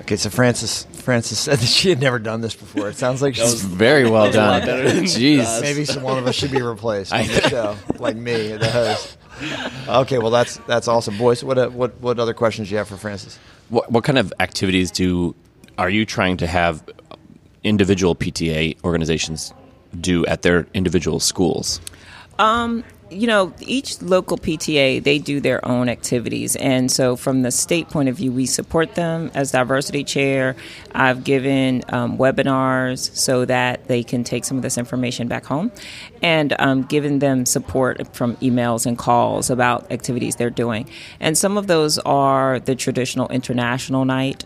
Okay, 0.00 0.16
so 0.16 0.30
Frances 0.30 0.86
Frances 1.02 1.38
said 1.38 1.58
that 1.58 1.66
she 1.66 1.88
had 1.88 2.00
never 2.00 2.18
done 2.18 2.40
this 2.40 2.54
before. 2.54 2.88
It 2.88 2.96
sounds 2.96 3.20
like 3.20 3.34
she's 3.34 3.62
Very 3.62 4.08
well 4.08 4.30
done. 4.30 4.62
Jeez. 4.62 5.60
maybe 5.60 5.84
some 5.84 6.02
one 6.02 6.18
of 6.18 6.26
us 6.26 6.34
should 6.34 6.50
be 6.52 6.62
replaced 6.62 7.12
on 7.12 7.26
the 7.26 7.48
show, 7.48 7.76
like 7.98 8.16
me, 8.16 8.56
the 8.56 8.70
host. 8.70 9.18
Okay, 9.88 10.18
well 10.18 10.30
that's 10.30 10.58
that's 10.68 10.86
awesome, 10.88 11.18
boys. 11.18 11.42
What 11.42 11.58
uh, 11.58 11.68
what 11.70 12.00
what 12.00 12.18
other 12.20 12.34
questions 12.34 12.68
do 12.68 12.72
you 12.72 12.78
have 12.78 12.88
for 12.88 12.96
Frances? 12.96 13.38
What, 13.70 13.90
what 13.90 14.04
kind 14.04 14.18
of 14.18 14.32
activities 14.40 14.90
do 14.90 15.34
are 15.78 15.90
you 15.90 16.04
trying 16.06 16.36
to 16.38 16.46
have 16.46 16.84
individual 17.64 18.14
PTA 18.14 18.76
organizations 18.84 19.52
do 20.00 20.24
at 20.26 20.42
their 20.42 20.66
individual 20.74 21.18
schools? 21.18 21.80
You 23.12 23.26
know, 23.26 23.52
each 23.60 24.00
local 24.02 24.38
PTA, 24.38 25.02
they 25.02 25.18
do 25.18 25.40
their 25.40 25.64
own 25.66 25.88
activities. 25.88 26.56
And 26.56 26.90
so, 26.90 27.16
from 27.16 27.42
the 27.42 27.50
state 27.50 27.88
point 27.88 28.08
of 28.08 28.16
view, 28.16 28.32
we 28.32 28.46
support 28.46 28.94
them. 28.94 29.30
As 29.34 29.52
diversity 29.52 30.04
chair, 30.04 30.56
I've 30.92 31.24
given 31.24 31.82
um, 31.88 32.18
webinars 32.18 33.14
so 33.14 33.44
that 33.44 33.88
they 33.88 34.02
can 34.02 34.24
take 34.24 34.44
some 34.44 34.56
of 34.56 34.62
this 34.62 34.78
information 34.78 35.28
back 35.28 35.44
home 35.44 35.72
and 36.22 36.54
um, 36.58 36.82
given 36.82 37.18
them 37.18 37.46
support 37.46 38.14
from 38.14 38.36
emails 38.36 38.86
and 38.86 38.96
calls 38.96 39.50
about 39.50 39.90
activities 39.92 40.36
they're 40.36 40.50
doing. 40.50 40.88
And 41.20 41.36
some 41.36 41.56
of 41.56 41.66
those 41.66 41.98
are 42.00 42.60
the 42.60 42.74
traditional 42.74 43.28
international 43.28 44.04
night, 44.04 44.44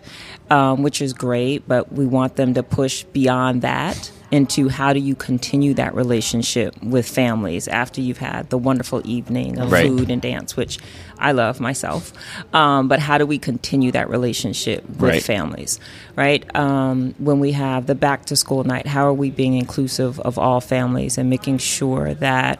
um, 0.50 0.82
which 0.82 1.00
is 1.00 1.12
great, 1.12 1.66
but 1.68 1.92
we 1.92 2.06
want 2.06 2.36
them 2.36 2.54
to 2.54 2.62
push 2.62 3.04
beyond 3.04 3.62
that 3.62 4.10
into 4.30 4.68
how 4.68 4.92
do 4.92 4.98
you 4.98 5.14
continue 5.14 5.72
that 5.74 5.94
relationship 5.94 6.74
with 6.82 7.08
families 7.08 7.68
after 7.68 8.00
you've 8.00 8.18
had 8.18 8.50
the 8.50 8.58
wonderful 8.58 9.00
evening 9.04 9.58
of 9.58 9.70
Right. 9.70 9.86
food 9.86 10.10
and 10.10 10.20
dance, 10.20 10.56
which 10.56 10.78
I 11.18 11.32
love 11.32 11.60
myself. 11.60 12.12
Um, 12.52 12.88
but 12.88 12.98
how 12.98 13.18
do 13.18 13.26
we 13.26 13.38
continue 13.38 13.92
that 13.92 14.10
relationship 14.10 14.88
with 14.88 15.00
Right. 15.14 15.22
families, 15.22 15.78
right? 16.16 16.44
Um, 16.56 17.14
when 17.18 17.38
we 17.38 17.52
have 17.52 17.86
the 17.86 17.94
back 17.94 18.24
to 18.26 18.36
school 18.36 18.64
night, 18.64 18.86
how 18.88 19.06
are 19.06 19.14
we 19.14 19.30
being 19.30 19.54
inclusive 19.54 20.18
of 20.20 20.38
all 20.38 20.60
families 20.60 21.16
and 21.18 21.30
making 21.30 21.58
sure 21.58 22.14
that 22.14 22.58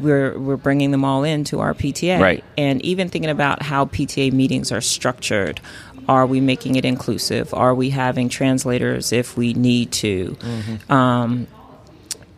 we're 0.00 0.38
we're 0.38 0.58
bringing 0.58 0.90
them 0.90 1.06
all 1.06 1.24
into 1.24 1.60
our 1.60 1.72
PTA, 1.72 2.20
Right. 2.20 2.44
And 2.58 2.84
even 2.84 3.08
thinking 3.08 3.30
about 3.30 3.62
how 3.62 3.86
PTA 3.86 4.30
meetings 4.30 4.70
are 4.70 4.82
structured. 4.82 5.58
Are 6.08 6.26
we 6.26 6.40
making 6.40 6.76
it 6.76 6.84
inclusive? 6.84 7.52
Are 7.54 7.74
we 7.74 7.90
having 7.90 8.28
translators 8.28 9.12
if 9.12 9.36
we 9.36 9.54
need 9.54 9.92
to? 9.92 10.36
Um, 10.88 11.46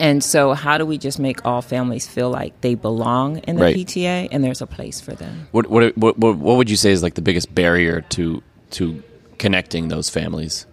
and 0.01 0.23
so, 0.23 0.55
how 0.55 0.79
do 0.79 0.87
we 0.87 0.97
just 0.97 1.19
make 1.19 1.45
all 1.45 1.61
families 1.61 2.07
feel 2.07 2.31
like 2.31 2.61
they 2.61 2.75
belong 2.77 3.39
in 3.39 3.57
the 3.57 3.63
Right. 3.63 3.77
PTA 3.77 4.29
and 4.31 4.45
there's 4.45 4.63
a 4.63 4.67
place 4.67 5.01
for 5.01 5.13
them? 5.13 5.49
What, 5.51 5.69
what 5.69 5.97
what 5.97 6.19
what 6.19 6.37
what 6.37 6.57
would 6.57 6.71
you 6.71 6.77
say 6.77 6.93
is 6.93 7.03
like 7.03 7.15
the 7.15 7.23
biggest 7.23 7.53
barrier 7.55 8.03
to 8.11 8.43
to 8.71 9.03
connecting 9.39 9.89
those 9.89 10.09
families 10.09 10.67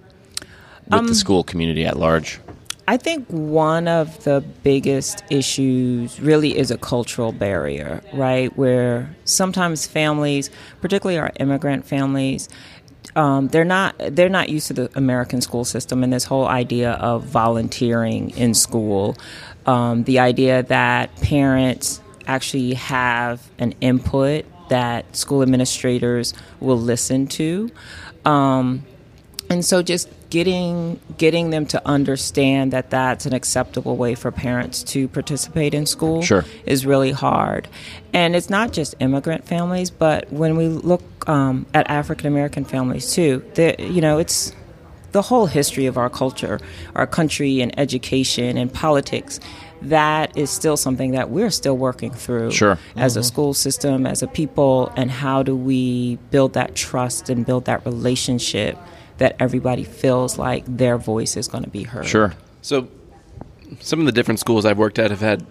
with 0.87 1.07
the 1.07 1.15
school 1.15 1.43
community 1.43 1.85
at 1.85 1.97
large? 1.97 2.39
I 2.87 2.97
think 2.97 3.25
one 3.29 3.87
of 3.87 4.23
the 4.25 4.43
biggest 4.63 5.23
issues 5.31 6.19
really 6.19 6.55
is 6.55 6.69
a 6.69 6.77
cultural 6.77 7.31
barrier, 7.31 8.03
right? 8.13 8.55
Where 8.55 9.15
sometimes 9.23 9.87
families, 9.87 10.51
particularly 10.81 11.17
our 11.17 11.31
immigrant 11.39 11.85
families, 11.87 12.47
um, 13.15 13.47
they're 13.47 13.65
not 13.65 13.95
they're 13.97 14.29
not 14.29 14.50
used 14.50 14.67
to 14.67 14.74
the 14.74 14.89
American 14.95 15.41
school 15.41 15.65
system 15.65 16.03
and 16.03 16.12
this 16.12 16.25
whole 16.25 16.47
idea 16.47 16.91
of 16.93 17.24
volunteering 17.24 18.31
in 18.31 18.53
school, 18.53 19.17
um, 19.65 20.03
the 20.03 20.19
idea 20.19 20.63
that 20.63 21.15
parents 21.21 22.01
actually 22.27 22.74
have 22.74 23.41
an 23.59 23.74
input 23.81 24.45
that 24.69 25.15
school 25.15 25.41
administrators 25.41 26.33
will 26.59 26.79
listen 26.79 27.27
to. 27.27 27.69
Um, 28.25 28.83
and 29.49 29.63
so 29.63 29.81
just 29.81 30.09
getting 30.29 30.99
getting 31.17 31.49
them 31.51 31.65
to 31.67 31.81
understand 31.87 32.73
that 32.73 32.89
that's 32.89 33.25
an 33.25 33.33
acceptable 33.33 33.95
way 33.95 34.15
for 34.15 34.31
parents 34.31 34.83
to 34.83 35.07
participate 35.07 35.73
in 35.73 35.85
school 35.85 36.21
Sure. 36.21 36.43
is 36.65 36.85
really 36.85 37.11
hard 37.11 37.67
and 38.13 38.35
it's 38.35 38.49
not 38.49 38.73
just 38.73 38.95
immigrant 38.99 39.45
families 39.45 39.89
but 39.91 40.31
when 40.31 40.57
we 40.57 40.67
look 40.67 41.03
um, 41.29 41.65
at 41.73 41.89
african 41.89 42.27
american 42.27 42.65
families 42.65 43.13
too 43.13 43.43
the- 43.53 43.75
you 43.79 44.01
know 44.01 44.17
it's 44.17 44.51
the 45.11 45.21
whole 45.21 45.45
history 45.45 45.85
of 45.85 45.97
our 45.97 46.09
culture 46.09 46.59
our 46.95 47.07
country 47.07 47.61
and 47.61 47.77
education 47.79 48.57
and 48.57 48.73
politics 48.73 49.39
that 49.81 50.35
is 50.35 50.49
still 50.49 50.75
something 50.75 51.11
that 51.11 51.29
we're 51.29 51.51
still 51.51 51.77
working 51.77 52.11
through 52.11 52.49
Sure. 52.51 52.77
as 52.97 53.15
a 53.15 53.23
school 53.23 53.53
system 53.53 54.05
as 54.07 54.23
a 54.23 54.27
people 54.27 54.91
and 54.97 55.11
how 55.11 55.43
do 55.43 55.55
we 55.55 56.17
build 56.31 56.53
that 56.53 56.75
trust 56.75 57.29
and 57.29 57.45
build 57.45 57.65
that 57.65 57.85
relationship 57.85 58.77
that 59.17 59.36
everybody 59.39 59.84
feels 59.84 60.38
like 60.38 60.63
their 60.65 60.98
voice 60.98 61.38
is 61.38 61.48
going 61.48 61.63
to 61.63 61.69
be 61.69 61.84
heard 61.84 62.05
Sure. 62.05 62.34
So, 62.62 62.88
some 63.79 64.00
of 64.00 64.05
the 64.05 64.12
different 64.12 64.39
schools 64.39 64.65
I've 64.65 64.77
worked 64.77 65.00
at 65.00 65.12
have 65.12 65.22
had 65.22 65.45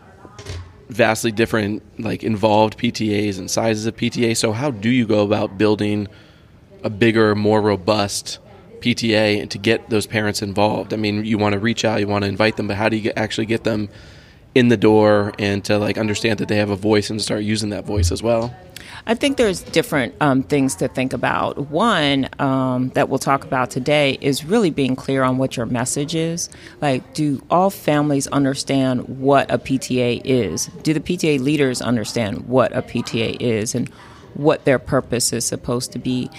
vastly 0.88 1.32
different, 1.32 1.82
like, 2.00 2.22
involved 2.22 2.78
PTAs 2.78 3.38
and 3.38 3.50
sizes 3.50 3.86
of 3.86 3.96
PTA. 3.96 4.36
So, 4.36 4.52
how 4.52 4.70
do 4.70 4.90
you 4.90 5.06
go 5.06 5.22
about 5.22 5.56
building 5.58 6.08
a 6.82 6.90
bigger, 6.90 7.34
more 7.34 7.60
robust 7.62 8.38
PTA 8.80 9.40
and 9.40 9.50
to 9.50 9.58
get 9.58 9.90
those 9.90 10.06
parents 10.06 10.42
involved? 10.42 10.92
I 10.92 10.96
mean, 10.96 11.24
you 11.24 11.38
want 11.38 11.54
to 11.54 11.58
reach 11.58 11.84
out, 11.84 12.00
you 12.00 12.06
want 12.06 12.24
to 12.24 12.28
invite 12.28 12.56
them, 12.56 12.68
but 12.68 12.76
how 12.76 12.88
do 12.88 12.96
you 12.96 13.02
get, 13.02 13.18
actually 13.18 13.46
get 13.46 13.64
them 13.64 13.88
in 14.54 14.68
the 14.68 14.76
door 14.76 15.32
and 15.38 15.64
to 15.64 15.78
like 15.78 15.98
understand 15.98 16.38
that 16.38 16.48
they 16.48 16.56
have 16.56 16.70
a 16.70 16.76
voice 16.76 17.10
and 17.10 17.20
start 17.20 17.42
using 17.42 17.70
that 17.70 17.84
voice 17.84 18.12
as 18.12 18.22
well? 18.22 18.54
I 19.06 19.14
think 19.14 19.36
there's 19.36 19.60
different 19.62 20.14
um, 20.20 20.42
things 20.42 20.76
to 20.76 20.88
think 20.88 21.12
about. 21.12 21.70
One 21.70 22.28
um, 22.38 22.88
that 22.90 23.08
we'll 23.08 23.18
talk 23.18 23.44
about 23.44 23.70
today 23.70 24.16
is 24.20 24.44
really 24.44 24.70
being 24.70 24.96
clear 24.96 25.22
on 25.22 25.36
what 25.36 25.56
your 25.56 25.66
message 25.66 26.14
is. 26.14 26.48
Like, 26.80 27.12
do 27.12 27.42
all 27.50 27.68
families 27.68 28.26
understand 28.28 29.20
what 29.20 29.50
a 29.50 29.58
PTA 29.58 30.22
is? 30.24 30.66
Do 30.82 30.94
the 30.94 31.00
PTA 31.00 31.38
leaders 31.40 31.82
understand 31.82 32.48
what 32.48 32.74
a 32.74 32.80
PTA 32.80 33.40
is 33.40 33.74
and 33.74 33.88
what 34.34 34.64
their 34.64 34.78
purpose 34.78 35.32
is 35.34 35.44
supposed 35.44 35.92
to 35.92 35.98
be? 35.98 36.30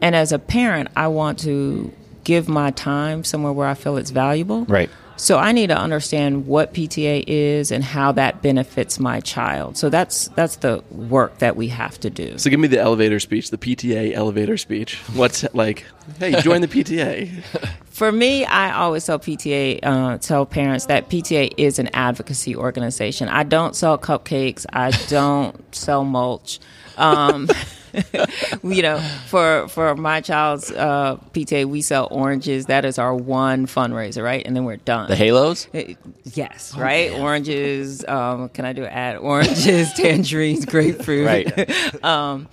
And 0.00 0.14
as 0.14 0.32
a 0.32 0.38
parent, 0.38 0.88
I 0.96 1.08
want 1.08 1.38
to 1.40 1.92
give 2.24 2.48
my 2.48 2.70
time 2.70 3.24
somewhere 3.24 3.52
where 3.52 3.68
I 3.68 3.74
feel 3.74 3.98
it's 3.98 4.10
valuable. 4.10 4.64
Right. 4.64 4.90
So 5.16 5.38
I 5.38 5.52
need 5.52 5.68
to 5.68 5.76
understand 5.76 6.46
what 6.46 6.74
PTA 6.74 7.24
is 7.26 7.70
and 7.70 7.82
how 7.82 8.12
that 8.12 8.42
benefits 8.42 9.00
my 9.00 9.20
child. 9.20 9.76
So 9.76 9.88
that's 9.88 10.28
that's 10.28 10.56
the 10.56 10.84
work 10.90 11.38
that 11.38 11.56
we 11.56 11.68
have 11.68 11.98
to 12.00 12.10
do. 12.10 12.36
So, 12.38 12.50
give 12.50 12.60
me 12.60 12.68
the 12.68 12.78
elevator 12.78 13.18
speech, 13.18 13.50
the 13.50 13.58
PTA 13.58 14.12
elevator 14.12 14.56
speech. 14.56 14.96
What's 15.14 15.44
like, 15.54 15.86
hey, 16.18 16.40
join 16.42 16.60
the 16.60 16.68
PTA. 16.68 17.42
For 17.86 18.12
me, 18.12 18.44
I 18.44 18.74
always 18.74 19.06
tell 19.06 19.18
PTA, 19.18 19.80
uh, 19.82 20.18
tell 20.18 20.44
parents 20.44 20.84
that 20.86 21.08
PTA 21.08 21.54
is 21.56 21.78
an 21.78 21.88
advocacy 21.94 22.54
organization. 22.54 23.28
I 23.28 23.42
don't 23.42 23.74
sell 23.74 23.96
cupcakes. 23.96 24.66
I 24.70 24.90
don't 25.08 25.74
sell 25.74 26.04
mulch. 26.04 26.60
Um, 26.98 27.48
you 28.62 28.82
know, 28.82 28.98
for 29.26 29.68
for 29.68 29.94
my 29.94 30.20
child's 30.20 30.70
uh, 30.72 31.16
PTA, 31.32 31.64
we 31.66 31.82
sell 31.82 32.08
oranges. 32.10 32.66
That 32.66 32.84
is 32.84 32.98
our 32.98 33.14
one 33.14 33.66
fundraiser, 33.66 34.22
right? 34.22 34.44
And 34.46 34.54
then 34.56 34.64
we're 34.64 34.76
done. 34.76 35.08
The 35.08 35.16
halos? 35.16 35.68
Uh, 35.74 35.94
Yes, 36.34 36.76
right. 36.76 37.12
Oranges. 37.12 38.04
Um, 38.06 38.48
can 38.50 38.64
I 38.64 38.72
do 38.72 38.84
add? 38.84 39.16
Oranges, 39.16 39.92
tangerines, 39.96 40.64
grapefruit. 40.66 41.24
Right. 41.26 42.04
um, 42.04 42.48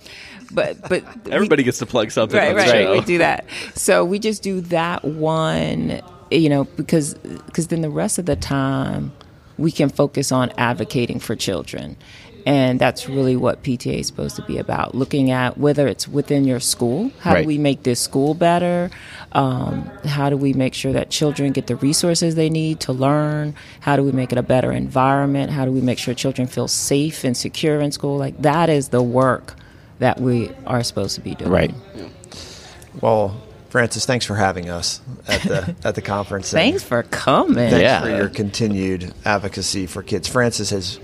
but 0.52 0.80
but 0.88 1.02
we- 1.24 1.32
Everybody 1.32 1.62
gets 1.64 1.78
to 1.78 1.86
plug 1.86 2.10
something. 2.10 2.38
right, 2.38 2.54
right. 2.54 2.68
show. 2.68 2.92
We 2.92 3.00
do 3.00 3.18
that. 3.18 3.44
So 3.74 4.04
we 4.04 4.18
just 4.18 4.42
do 4.42 4.60
that 4.62 5.04
one, 5.04 6.00
you 6.30 6.48
know, 6.48 6.64
because 6.64 7.14
because 7.14 7.66
then 7.68 7.80
the 7.82 7.90
rest 7.90 8.18
of 8.18 8.26
the 8.26 8.36
time 8.36 9.12
we 9.58 9.70
can 9.72 9.88
focus 9.88 10.32
on 10.32 10.50
advocating 10.58 11.18
for 11.20 11.34
children. 11.36 11.96
And 12.46 12.78
that's 12.78 13.08
really 13.08 13.36
what 13.36 13.62
PTA 13.62 14.00
is 14.00 14.06
supposed 14.06 14.36
to 14.36 14.42
be 14.42 14.58
about. 14.58 14.94
Looking 14.94 15.30
at 15.30 15.56
whether 15.56 15.88
it's 15.88 16.06
within 16.06 16.44
your 16.44 16.60
school, 16.60 17.10
how 17.20 17.32
Right. 17.34 17.42
do 17.42 17.46
we 17.48 17.56
make 17.56 17.84
this 17.84 18.00
school 18.00 18.34
better? 18.34 18.90
Um, 19.32 19.90
how 20.04 20.28
do 20.28 20.36
we 20.36 20.52
make 20.52 20.74
sure 20.74 20.92
that 20.92 21.08
children 21.08 21.52
get 21.52 21.66
the 21.68 21.76
resources 21.76 22.34
they 22.34 22.50
need 22.50 22.80
to 22.80 22.92
learn? 22.92 23.54
How 23.80 23.96
do 23.96 24.02
we 24.02 24.12
make 24.12 24.30
it 24.30 24.36
a 24.38 24.42
better 24.42 24.72
environment? 24.72 25.52
How 25.52 25.64
do 25.64 25.72
we 25.72 25.80
make 25.80 25.98
sure 25.98 26.12
children 26.12 26.46
feel 26.46 26.68
safe 26.68 27.24
and 27.24 27.34
secure 27.34 27.80
in 27.80 27.92
school? 27.92 28.18
Like 28.18 28.40
that 28.42 28.68
is 28.68 28.88
the 28.88 29.02
work 29.02 29.54
that 30.00 30.20
we 30.20 30.50
are 30.66 30.82
supposed 30.82 31.14
to 31.14 31.22
be 31.22 31.34
doing. 31.34 31.50
Right. 31.50 31.74
Well, 33.00 33.40
Frances, 33.70 34.06
thanks 34.06 34.24
for 34.24 34.36
having 34.36 34.70
us 34.70 35.00
at 35.26 35.42
the 35.42 35.74
at 35.84 35.94
the 35.96 36.02
conference. 36.02 36.50
Thanks 36.52 36.84
for 36.84 37.02
coming. 37.04 37.56
Thanks 37.56 37.80
Yeah. 37.80 38.02
for 38.02 38.08
your 38.08 38.28
continued 38.28 39.12
advocacy 39.24 39.86
for 39.86 40.02
kids. 40.02 40.28
Frances 40.28 40.70
has 40.70 41.00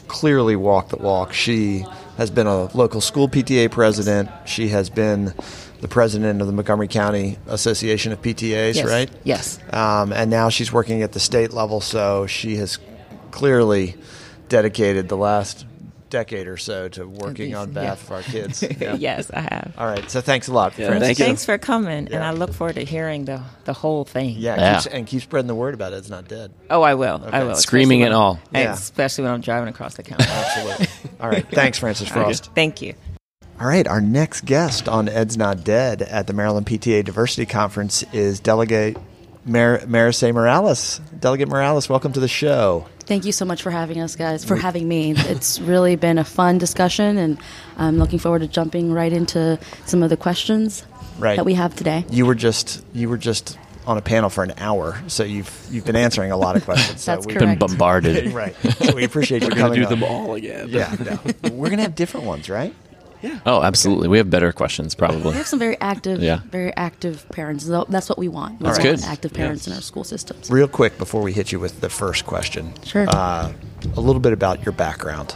clearly 0.00 0.56
walked 0.56 0.90
the 0.90 0.96
walk. 0.96 1.32
She 1.32 1.84
has 2.16 2.30
been 2.30 2.46
a 2.46 2.64
local 2.76 3.00
school 3.00 3.28
PTA 3.28 3.70
president. 3.70 4.30
She 4.46 4.68
has 4.68 4.88
been 4.90 5.34
the 5.80 5.88
president 5.88 6.40
of 6.40 6.46
the 6.46 6.52
Montgomery 6.52 6.88
County 6.88 7.38
Association 7.46 8.12
of 8.12 8.22
PTAs, 8.22 8.76
Yes. 8.76 8.84
right? 8.86 9.10
Yes. 9.24 9.58
Um, 9.72 10.12
and 10.12 10.30
now 10.30 10.48
she's 10.48 10.72
working 10.72 11.02
at 11.02 11.12
the 11.12 11.20
state 11.20 11.52
level, 11.52 11.80
so 11.80 12.26
she 12.26 12.56
has 12.56 12.78
clearly 13.32 13.96
dedicated 14.48 15.08
the 15.08 15.16
last 15.16 15.66
decade 16.14 16.46
or 16.46 16.56
so 16.56 16.88
to 16.88 17.06
working 17.08 17.54
on 17.56 17.72
behalf 17.72 17.98
Yeah. 17.98 18.04
of 18.06 18.12
our 18.12 18.22
kids. 18.22 18.62
Yeah. 18.80 18.94
yes, 18.94 19.30
I 19.34 19.40
have. 19.40 19.74
All 19.76 19.86
right, 19.86 20.08
so 20.10 20.20
thanks 20.20 20.46
a 20.48 20.52
lot, 20.52 20.78
Yeah, 20.78 20.86
Frances. 20.88 21.06
thank 21.08 21.18
you. 21.18 21.24
Thanks 21.24 21.44
for 21.44 21.58
coming, 21.58 22.06
and 22.12 22.22
I 22.22 22.30
look 22.30 22.52
forward 22.52 22.76
to 22.76 22.84
hearing 22.84 23.24
the 23.24 23.42
the 23.64 23.72
whole 23.72 24.04
thing. 24.04 24.36
Yeah, 24.38 24.56
Yeah. 24.56 24.80
Keep, 24.80 24.92
and 24.94 25.06
keep 25.06 25.22
spreading 25.22 25.48
the 25.48 25.54
word 25.54 25.74
about 25.74 25.92
it. 25.92 25.96
It's 25.96 26.08
not 26.10 26.28
dead. 26.28 26.52
Oh, 26.70 26.82
I 26.82 26.94
will. 26.94 27.20
I 27.32 27.42
will. 27.44 27.56
Screaming 27.56 28.02
especially 28.02 28.06
and 28.06 28.14
all. 28.14 28.40
Yeah. 28.52 28.72
Especially 28.74 29.24
when 29.24 29.32
I'm 29.32 29.40
driving 29.40 29.68
across 29.68 29.94
the 29.94 30.02
county. 30.04 30.24
Absolutely. 30.28 30.86
All 31.20 31.28
right, 31.28 31.46
thanks, 31.50 31.78
Frances 31.78 32.08
Frost. 32.08 32.50
Thank 32.54 32.80
you. 32.80 32.94
All 33.60 33.66
right, 33.66 33.86
our 33.86 34.00
next 34.00 34.44
guest 34.46 34.88
on 34.88 35.08
Ed's 35.08 35.36
Not 35.36 35.64
Dead 35.64 36.02
at 36.02 36.26
the 36.26 36.32
Maryland 36.32 36.66
PTA 36.66 37.04
Diversity 37.04 37.46
Conference 37.46 38.04
is 38.12 38.40
Delegate 38.40 38.96
Mar- 39.46 39.82
Marice 39.86 40.22
Morales. 40.24 41.00
Delegate 41.18 41.48
Morales, 41.48 41.88
welcome 41.88 42.12
to 42.12 42.20
the 42.20 42.28
show. 42.28 42.86
Thank 43.06 43.24
you 43.26 43.32
so 43.32 43.44
much 43.44 43.62
for 43.62 43.70
having 43.70 44.00
us, 44.00 44.16
guys, 44.16 44.44
for 44.44 44.56
having 44.56 44.88
me. 44.88 45.12
It's 45.16 45.60
really 45.60 45.94
been 45.96 46.16
a 46.18 46.24
fun 46.24 46.58
discussion, 46.58 47.18
and 47.18 47.38
I'm 47.76 47.98
looking 47.98 48.18
forward 48.18 48.38
to 48.40 48.48
jumping 48.48 48.92
right 48.92 49.12
into 49.12 49.58
some 49.84 50.02
of 50.02 50.10
the 50.10 50.16
questions 50.16 50.84
Right. 51.18 51.36
that 51.36 51.44
we 51.44 51.54
have 51.54 51.76
today. 51.76 52.04
You 52.10 52.26
were 52.26 52.34
just 52.34 52.82
you 52.94 53.08
were 53.08 53.18
just 53.18 53.58
on 53.86 53.98
a 53.98 54.00
panel 54.00 54.30
for 54.30 54.42
an 54.42 54.54
hour, 54.56 54.98
so 55.06 55.22
you've 55.22 55.66
you've 55.70 55.84
been 55.84 55.96
answering 55.96 56.32
a 56.32 56.36
lot 56.36 56.56
of 56.56 56.64
questions. 56.64 57.02
So 57.02 57.12
That's 57.14 57.26
we- 57.26 57.34
correct. 57.34 57.58
Been 57.60 57.68
bombarded. 57.68 58.32
Right. 58.32 58.56
So 58.82 58.94
we 58.96 59.04
appreciate 59.04 59.42
you 59.42 59.48
We're 59.48 59.56
going 59.56 59.72
coming. 59.74 59.80
to 59.82 59.86
do 59.88 59.94
on. 59.94 60.00
them 60.00 60.10
all 60.10 60.34
again. 60.34 60.68
Yeah. 60.70 60.96
no. 61.04 61.50
We're 61.52 61.68
gonna 61.70 61.82
have 61.82 61.94
different 61.94 62.26
ones, 62.26 62.48
right? 62.48 62.74
Oh, 63.46 63.62
absolutely. 63.62 64.08
We 64.08 64.18
have 64.18 64.30
better 64.30 64.52
questions, 64.52 64.94
probably. 64.94 65.30
We 65.32 65.36
have 65.38 65.46
some 65.46 65.58
very 65.58 65.76
active, 65.80 66.22
Yeah. 66.22 66.40
very 66.50 66.74
active 66.76 67.26
parents. 67.30 67.64
That's 67.66 68.08
what 68.08 68.18
we 68.18 68.28
want. 68.28 68.60
We 68.60 68.66
That's 68.66 68.78
want 68.78 69.00
good. 69.00 69.04
active 69.08 69.32
parents 69.32 69.66
in 69.66 69.72
our 69.72 69.80
school 69.80 70.04
systems. 70.04 70.50
Real 70.50 70.68
quick 70.68 70.98
before 70.98 71.22
we 71.22 71.32
hit 71.32 71.52
you 71.52 71.60
with 71.60 71.80
the 71.80 71.88
first 71.88 72.26
question. 72.26 72.72
Sure. 72.84 73.06
Uh, 73.08 73.52
a 73.96 74.00
little 74.00 74.20
bit 74.20 74.32
about 74.32 74.64
your 74.64 74.72
background. 74.72 75.34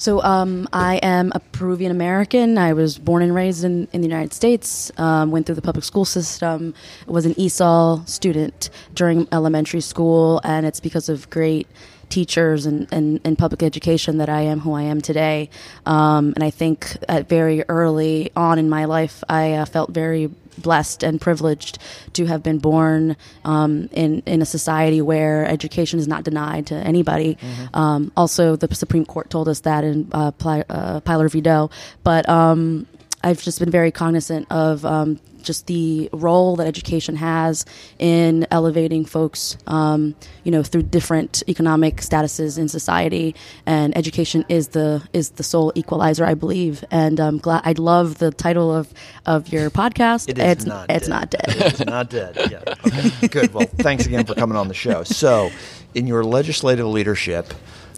So 0.00 0.22
um, 0.22 0.68
I 0.72 0.96
am 1.02 1.32
a 1.34 1.40
Peruvian 1.40 1.90
American. 1.90 2.56
I 2.56 2.72
was 2.72 2.98
born 2.98 3.20
and 3.20 3.34
raised 3.34 3.64
in, 3.64 3.88
in 3.92 4.00
the 4.00 4.06
United 4.06 4.32
States. 4.32 4.92
Um, 4.96 5.32
went 5.32 5.46
through 5.46 5.56
the 5.56 5.62
public 5.62 5.84
school 5.84 6.04
system. 6.04 6.72
Was 7.08 7.26
an 7.26 7.34
ESOL 7.34 8.08
student 8.08 8.70
during 8.94 9.26
elementary 9.32 9.80
school, 9.80 10.40
and 10.44 10.64
it's 10.66 10.78
because 10.78 11.08
of 11.08 11.28
great 11.30 11.66
teachers 12.08 12.66
and, 12.66 12.86
and, 12.92 13.20
and 13.24 13.38
public 13.38 13.62
education 13.62 14.18
that 14.18 14.28
I 14.28 14.42
am 14.42 14.60
who 14.60 14.72
I 14.72 14.82
am 14.82 15.00
today. 15.00 15.50
Um, 15.86 16.32
and 16.34 16.42
I 16.42 16.50
think 16.50 16.96
at 17.08 17.28
very 17.28 17.64
early 17.68 18.30
on 18.36 18.58
in 18.58 18.68
my 18.68 18.84
life, 18.86 19.22
I 19.28 19.54
uh, 19.54 19.64
felt 19.64 19.90
very 19.90 20.30
blessed 20.58 21.02
and 21.04 21.20
privileged 21.20 21.78
to 22.14 22.26
have 22.26 22.42
been 22.42 22.58
born 22.58 23.16
um, 23.44 23.88
in 23.92 24.22
in 24.26 24.42
a 24.42 24.44
society 24.44 25.00
where 25.00 25.46
education 25.46 25.98
is 25.98 26.08
not 26.08 26.24
denied 26.24 26.66
to 26.66 26.74
anybody. 26.74 27.38
Um, 27.74 28.12
also, 28.16 28.56
the 28.56 28.74
Supreme 28.74 29.06
Court 29.06 29.30
told 29.30 29.48
us 29.48 29.60
that 29.60 29.84
in 29.84 30.08
uh, 30.12 30.32
Ply, 30.32 30.64
uh, 30.68 31.00
Plyler 31.00 31.30
v. 31.30 31.40
Doe. 31.40 31.70
But 32.02 32.28
um, 32.28 32.86
I've 33.22 33.42
just 33.42 33.58
been 33.58 33.70
very 33.70 33.90
cognizant 33.90 34.46
of 34.50 34.84
um, 34.84 35.18
just 35.42 35.66
the 35.66 36.08
role 36.12 36.56
that 36.56 36.66
education 36.66 37.16
has 37.16 37.64
in 37.98 38.46
elevating 38.50 39.04
folks, 39.04 39.56
um, 39.66 40.14
you 40.44 40.52
know, 40.52 40.62
through 40.62 40.82
different 40.82 41.42
economic 41.48 41.96
statuses 41.96 42.58
in 42.58 42.68
society. 42.68 43.34
And 43.66 43.96
education 43.96 44.44
is 44.48 44.68
the 44.68 45.02
is 45.12 45.30
the 45.30 45.42
sole 45.42 45.72
equalizer, 45.74 46.24
I 46.24 46.34
believe. 46.34 46.84
And 46.90 47.18
I'm 47.18 47.38
glad. 47.38 47.62
I 47.64 47.72
love 47.72 48.18
the 48.18 48.30
title 48.30 48.74
of 48.74 48.92
of 49.26 49.48
your 49.48 49.70
podcast. 49.70 50.28
It 50.28 50.38
is 50.38 50.44
it's 50.44 50.64
not 50.66 50.90
it's 50.90 51.06
dead. 51.06 51.10
not 51.10 51.30
dead. 51.30 51.44
It's 51.48 51.84
not 51.84 52.10
dead. 52.10 52.36
Yeah. 52.50 52.74
Okay. 52.86 53.28
Good. 53.28 53.54
Well, 53.54 53.66
thanks 53.66 54.06
again 54.06 54.26
for 54.26 54.34
coming 54.34 54.56
on 54.56 54.68
the 54.68 54.74
show. 54.74 55.02
So, 55.02 55.50
in 55.94 56.06
your 56.06 56.24
legislative 56.24 56.86
leadership, 56.86 57.52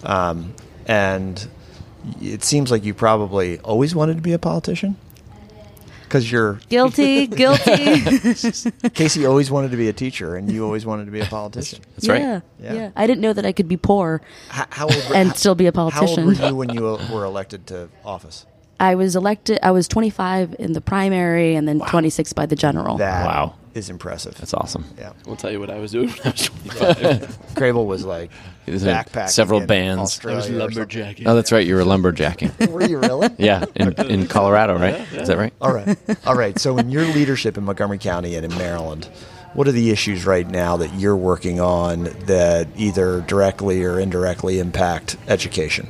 um, 0.04 0.54
and 0.86 1.48
it 2.20 2.44
seems 2.44 2.70
like 2.70 2.84
you 2.84 2.94
probably 2.94 3.58
always 3.58 3.94
wanted 3.94 4.16
to 4.16 4.22
be 4.22 4.32
a 4.32 4.38
politician. 4.38 4.96
Because 6.10 6.30
you're 6.30 6.54
Guilty, 6.68 7.26
guilty. 7.42 8.00
Casey 8.94 9.24
always 9.26 9.48
wanted 9.48 9.70
to 9.70 9.76
be 9.76 9.88
a 9.88 9.92
teacher, 9.92 10.34
and 10.34 10.50
you 10.50 10.64
always 10.64 10.84
wanted 10.84 11.04
to 11.04 11.12
be 11.12 11.20
a 11.20 11.24
politician. 11.26 11.80
That's 11.94 12.08
right. 12.08 12.20
yeah, 12.20 12.40
Yeah. 12.60 12.72
yeah, 12.74 12.90
I 12.96 13.06
didn't 13.06 13.20
know 13.20 13.32
that 13.32 13.46
I 13.46 13.52
could 13.52 13.68
be 13.68 13.76
poor. 13.76 14.20
How, 14.48 14.66
how 14.70 14.84
old 14.86 14.96
were, 15.08 15.14
And 15.14 15.28
how- 15.28 15.34
still 15.36 15.54
be 15.54 15.66
a 15.66 15.72
politician. 15.72 16.06
How 16.06 16.10
old 16.10 16.36
politician. 16.36 16.44
were 16.44 16.48
you 16.50 16.56
when 16.56 16.70
you 16.70 16.86
uh, 16.88 17.14
were 17.14 17.24
elected 17.24 17.68
to 17.68 17.88
office? 18.04 18.44
I 18.80 18.96
was 18.96 19.14
elected. 19.14 19.60
I 19.62 19.70
was 19.70 19.86
25 19.86 20.56
in 20.58 20.72
the 20.72 20.80
primary, 20.80 21.54
and 21.54 21.68
then 21.68 21.78
26 21.78 22.32
by 22.32 22.46
the 22.46 22.56
general. 22.56 22.96
That 22.96 23.24
Wow. 23.26 23.54
Is 23.74 23.90
impressive. 23.90 24.34
That's 24.36 24.54
awesome. 24.54 24.84
yeah. 24.98 25.12
We'll 25.26 25.36
tell 25.36 25.50
you 25.50 25.60
what 25.60 25.70
I 25.70 25.78
was 25.78 25.92
doing 25.92 26.08
when 26.08 26.18
I 26.24 26.30
was 26.30 26.46
25. 26.46 27.38
Crable 27.54 27.86
was 27.86 28.04
like 28.04 28.30
was 28.66 28.84
backpacking 28.84 29.28
several 29.30 29.60
in 29.60 29.66
bands. 29.66 30.24
I 30.24 30.34
was 30.34 30.48
lumberjacking. 30.48 31.22
Oh, 31.26 31.34
that's 31.34 31.52
right. 31.52 31.66
You 31.66 31.74
were 31.76 31.82
lumberjacking. 31.82 32.70
Were 32.70 32.84
you 32.84 32.98
really? 32.98 33.28
yeah, 33.38 33.64
in, 33.74 33.92
in 34.10 34.26
Colorado, 34.26 34.78
right? 34.78 35.00
Is 35.12 35.28
that 35.28 35.38
right? 35.38 35.52
All 35.60 35.72
right. 35.72 35.96
All 36.26 36.36
right. 36.36 36.58
So, 36.58 36.78
in 36.78 36.90
your 36.90 37.04
leadership 37.04 37.56
in 37.58 37.64
Montgomery 37.64 37.98
County 37.98 38.36
and 38.36 38.44
in 38.44 38.56
Maryland, 38.58 39.08
what 39.54 39.66
are 39.66 39.72
the 39.72 39.90
issues 39.90 40.24
right 40.24 40.48
now 40.48 40.76
that 40.76 40.94
you're 40.94 41.16
working 41.16 41.60
on 41.60 42.04
that 42.26 42.68
either 42.76 43.20
directly 43.22 43.82
or 43.82 43.98
indirectly 43.98 44.58
impact 44.60 45.16
education? 45.28 45.88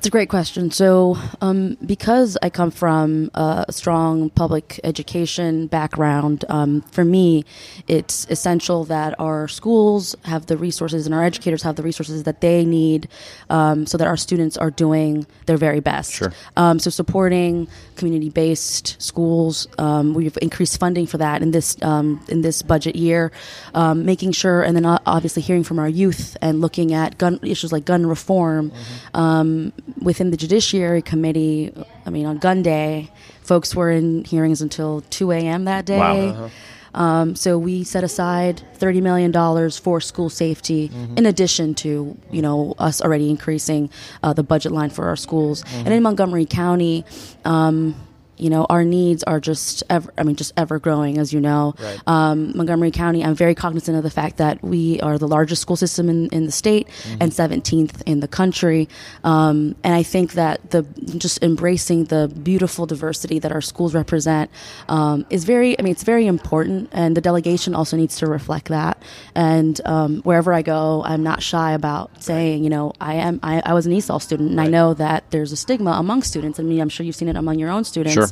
That's 0.00 0.08
a 0.08 0.12
great 0.12 0.30
question. 0.30 0.70
So, 0.70 1.18
um, 1.42 1.76
because 1.84 2.38
I 2.40 2.48
come 2.48 2.70
from 2.70 3.30
a 3.34 3.66
strong 3.68 4.30
public 4.30 4.80
education 4.82 5.66
background, 5.66 6.46
um, 6.48 6.80
for 6.90 7.04
me, 7.04 7.44
it's 7.86 8.26
essential 8.30 8.84
that 8.84 9.20
our 9.20 9.46
schools 9.46 10.16
have 10.24 10.46
the 10.46 10.56
resources 10.56 11.04
and 11.04 11.14
our 11.14 11.22
educators 11.22 11.62
have 11.64 11.76
the 11.76 11.82
resources 11.82 12.22
that 12.22 12.40
they 12.40 12.64
need 12.64 13.08
um, 13.50 13.84
so 13.84 13.98
that 13.98 14.06
our 14.06 14.16
students 14.16 14.56
are 14.56 14.70
doing 14.70 15.26
their 15.44 15.58
very 15.58 15.80
best. 15.80 16.14
Sure. 16.14 16.32
Um, 16.56 16.78
so, 16.78 16.88
supporting 16.88 17.68
community-based 17.96 19.02
schools, 19.02 19.68
um, 19.76 20.14
we've 20.14 20.38
increased 20.40 20.80
funding 20.80 21.06
for 21.06 21.18
that 21.18 21.42
in 21.42 21.50
this 21.50 21.76
um, 21.82 22.24
in 22.28 22.40
this 22.40 22.62
budget 22.62 22.96
year, 22.96 23.32
um, 23.74 24.06
making 24.06 24.32
sure, 24.32 24.62
and 24.62 24.74
then 24.74 24.86
uh, 24.86 24.98
obviously 25.04 25.42
hearing 25.42 25.62
from 25.62 25.78
our 25.78 25.90
youth 25.90 26.38
and 26.40 26.62
looking 26.62 26.94
at 26.94 27.18
gun 27.18 27.38
issues 27.42 27.70
like 27.70 27.84
gun 27.84 28.06
reform 28.06 28.72
um, 29.12 29.74
within 30.00 30.30
the 30.30 30.36
Judiciary 30.36 31.02
Committee. 31.02 31.72
I 32.06 32.10
mean, 32.10 32.26
on 32.26 32.38
Gun 32.38 32.62
Day, 32.62 33.10
folks 33.42 33.74
were 33.74 33.90
in 33.90 34.24
hearings 34.24 34.62
until 34.62 35.02
two 35.10 35.32
a.m. 35.32 35.64
that 35.64 35.84
day. 35.86 35.98
Wow. 35.98 36.50
Um, 36.92 37.36
so 37.36 37.56
we 37.56 37.84
set 37.84 38.02
aside 38.02 38.62
thirty 38.74 39.00
million 39.00 39.30
dollars 39.30 39.78
for 39.78 40.00
school 40.00 40.28
safety, 40.28 40.90
in 41.16 41.24
addition 41.24 41.74
to 41.76 42.16
you 42.32 42.42
know 42.42 42.74
us 42.78 43.00
already 43.00 43.30
increasing 43.30 43.90
uh, 44.24 44.32
the 44.32 44.42
budget 44.42 44.72
line 44.72 44.90
for 44.90 45.06
our 45.06 45.16
schools. 45.16 45.64
And 45.72 45.94
in 45.94 46.02
Montgomery 46.02 46.46
County, 46.46 47.04
um, 47.44 47.94
you 48.40 48.50
know 48.50 48.66
our 48.68 48.84
needs 48.84 49.22
are 49.24 49.40
just 49.40 49.82
ever. 49.90 50.12
I 50.16 50.22
mean, 50.22 50.36
just 50.36 50.52
ever 50.56 50.78
growing, 50.78 51.18
as 51.18 51.32
you 51.32 51.40
know. 51.40 51.74
Right. 51.78 52.00
Um, 52.06 52.56
Montgomery 52.56 52.90
County, 52.90 53.24
I'm 53.24 53.34
very 53.34 53.54
cognizant 53.54 53.96
of 53.96 54.02
the 54.02 54.10
fact 54.10 54.38
that 54.38 54.62
we 54.62 55.00
are 55.00 55.18
the 55.18 55.28
largest 55.28 55.62
school 55.62 55.76
system 55.76 56.08
in, 56.08 56.28
in 56.28 56.46
the 56.46 56.52
state 56.52 56.88
and 57.20 57.32
17th 57.32 58.02
in 58.06 58.20
the 58.20 58.28
country. 58.28 58.88
Um, 59.24 59.74
and 59.84 59.94
I 59.94 60.02
think 60.02 60.32
that 60.32 60.70
the 60.70 60.82
just 61.16 61.42
embracing 61.42 62.04
the 62.04 62.28
beautiful 62.42 62.86
diversity 62.86 63.38
that 63.40 63.52
our 63.52 63.60
schools 63.60 63.94
represent 63.94 64.50
um, 64.88 65.26
is 65.30 65.44
very, 65.44 65.78
I 65.78 65.82
mean, 65.82 65.92
it's 65.92 66.04
very 66.04 66.26
important. 66.26 66.88
And 66.92 67.16
the 67.16 67.20
delegation 67.20 67.74
also 67.74 67.96
needs 67.96 68.16
to 68.18 68.26
reflect 68.26 68.68
that. 68.68 69.02
And 69.34 69.80
um, 69.86 70.22
wherever 70.22 70.52
I 70.52 70.62
go, 70.62 71.02
I'm 71.04 71.22
not 71.22 71.42
shy 71.42 71.72
about 71.72 72.22
saying, 72.22 72.64
you 72.64 72.70
know, 72.70 72.92
I 73.00 73.14
am, 73.14 73.40
I, 73.42 73.62
I 73.64 73.74
was 73.74 73.86
an 73.86 73.92
ESOL 73.92 74.20
student 74.20 74.50
and 74.50 74.60
I 74.60 74.66
know 74.66 74.94
that 74.94 75.30
there's 75.30 75.52
a 75.52 75.56
stigma 75.56 75.92
among 75.92 76.22
students. 76.22 76.58
I 76.58 76.62
mean, 76.62 76.80
I'm 76.80 76.88
sure 76.88 77.04
you've 77.04 77.16
seen 77.16 77.28
it 77.28 77.36
among 77.36 77.58
your 77.58 77.70
own 77.70 77.84
students 77.84 78.14
Sure. 78.14 78.29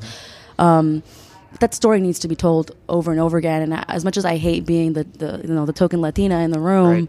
That 1.61 1.75
story 1.75 2.01
needs 2.01 2.19
to 2.21 2.29
be 2.29 2.37
told 2.37 2.73
over 2.89 3.11
and 3.11 3.21
over 3.21 3.37
again. 3.39 3.63
And 3.63 3.85
as 3.89 4.05
much 4.05 4.17
as 4.17 4.25
I 4.25 4.37
hate 4.37 4.67
being 4.67 4.93
the, 4.93 5.05
the 5.05 5.41
you 5.47 5.55
know 5.55 5.67
the 5.67 5.73
token 5.73 6.01
Latina 6.01 6.41
in 6.41 6.51
the 6.51 6.61
room, 6.61 6.87
Right. 6.91 7.09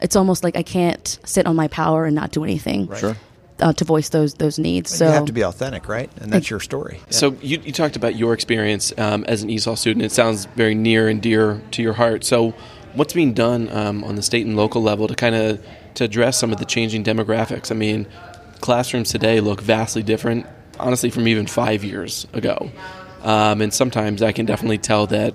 it's 0.00 0.16
almost 0.16 0.44
like 0.44 0.56
I 0.56 0.62
can't 0.62 1.18
sit 1.24 1.46
on 1.46 1.56
my 1.56 1.68
power 1.68 2.04
and 2.06 2.14
not 2.14 2.30
do 2.30 2.44
anything 2.44 2.88
Sure. 2.94 3.16
uh, 3.60 3.72
to 3.72 3.84
voice 3.84 4.08
those 4.10 4.34
those 4.34 4.58
needs. 4.58 4.90
So 4.90 5.06
you 5.06 5.12
have 5.12 5.24
to 5.26 5.32
be 5.32 5.42
authentic, 5.44 5.88
right? 5.88 6.10
And 6.20 6.32
that's 6.32 6.48
your 6.50 6.60
story. 6.60 7.00
So 7.10 7.36
you, 7.42 7.60
you 7.64 7.72
talked 7.72 7.96
about 7.96 8.14
your 8.16 8.32
experience 8.32 8.92
um, 8.98 9.24
as 9.24 9.42
an 9.42 9.48
ESOL 9.48 9.76
student. 9.76 10.04
It 10.04 10.12
sounds 10.12 10.46
very 10.56 10.74
near 10.74 11.08
and 11.08 11.20
dear 11.20 11.60
to 11.72 11.82
your 11.82 11.94
heart. 11.94 12.24
So 12.24 12.54
what's 12.94 13.12
being 13.12 13.34
done 13.34 13.68
um, 13.70 14.04
on 14.04 14.14
the 14.14 14.22
state 14.22 14.46
and 14.46 14.56
local 14.56 14.82
level 14.82 15.08
to 15.08 15.14
kind 15.16 15.34
of 15.34 15.64
to 15.94 16.04
address 16.04 16.38
some 16.38 16.52
of 16.52 16.58
the 16.58 16.64
changing 16.64 17.02
demographics? 17.04 17.72
I 17.72 17.74
mean, 17.74 18.06
classrooms 18.60 19.10
today 19.10 19.40
look 19.40 19.60
vastly 19.60 20.02
different, 20.02 20.46
honestly, 20.78 21.10
from 21.10 21.28
even 21.28 21.46
five 21.46 21.84
years 21.84 22.26
ago. 22.32 22.70
Um, 23.22 23.60
and 23.60 23.72
sometimes 23.72 24.22
I 24.22 24.32
can 24.32 24.46
definitely 24.46 24.78
tell 24.78 25.06
that 25.08 25.34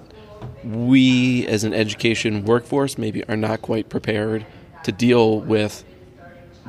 we, 0.64 1.48
as 1.48 1.64
an 1.64 1.74
education 1.74 2.46
workforce, 2.46 2.98
maybe 2.98 3.24
are 3.28 3.38
not 3.38 3.62
quite 3.62 3.90
prepared 3.90 4.46
to 4.84 4.92
deal 4.92 5.40
with 5.40 5.84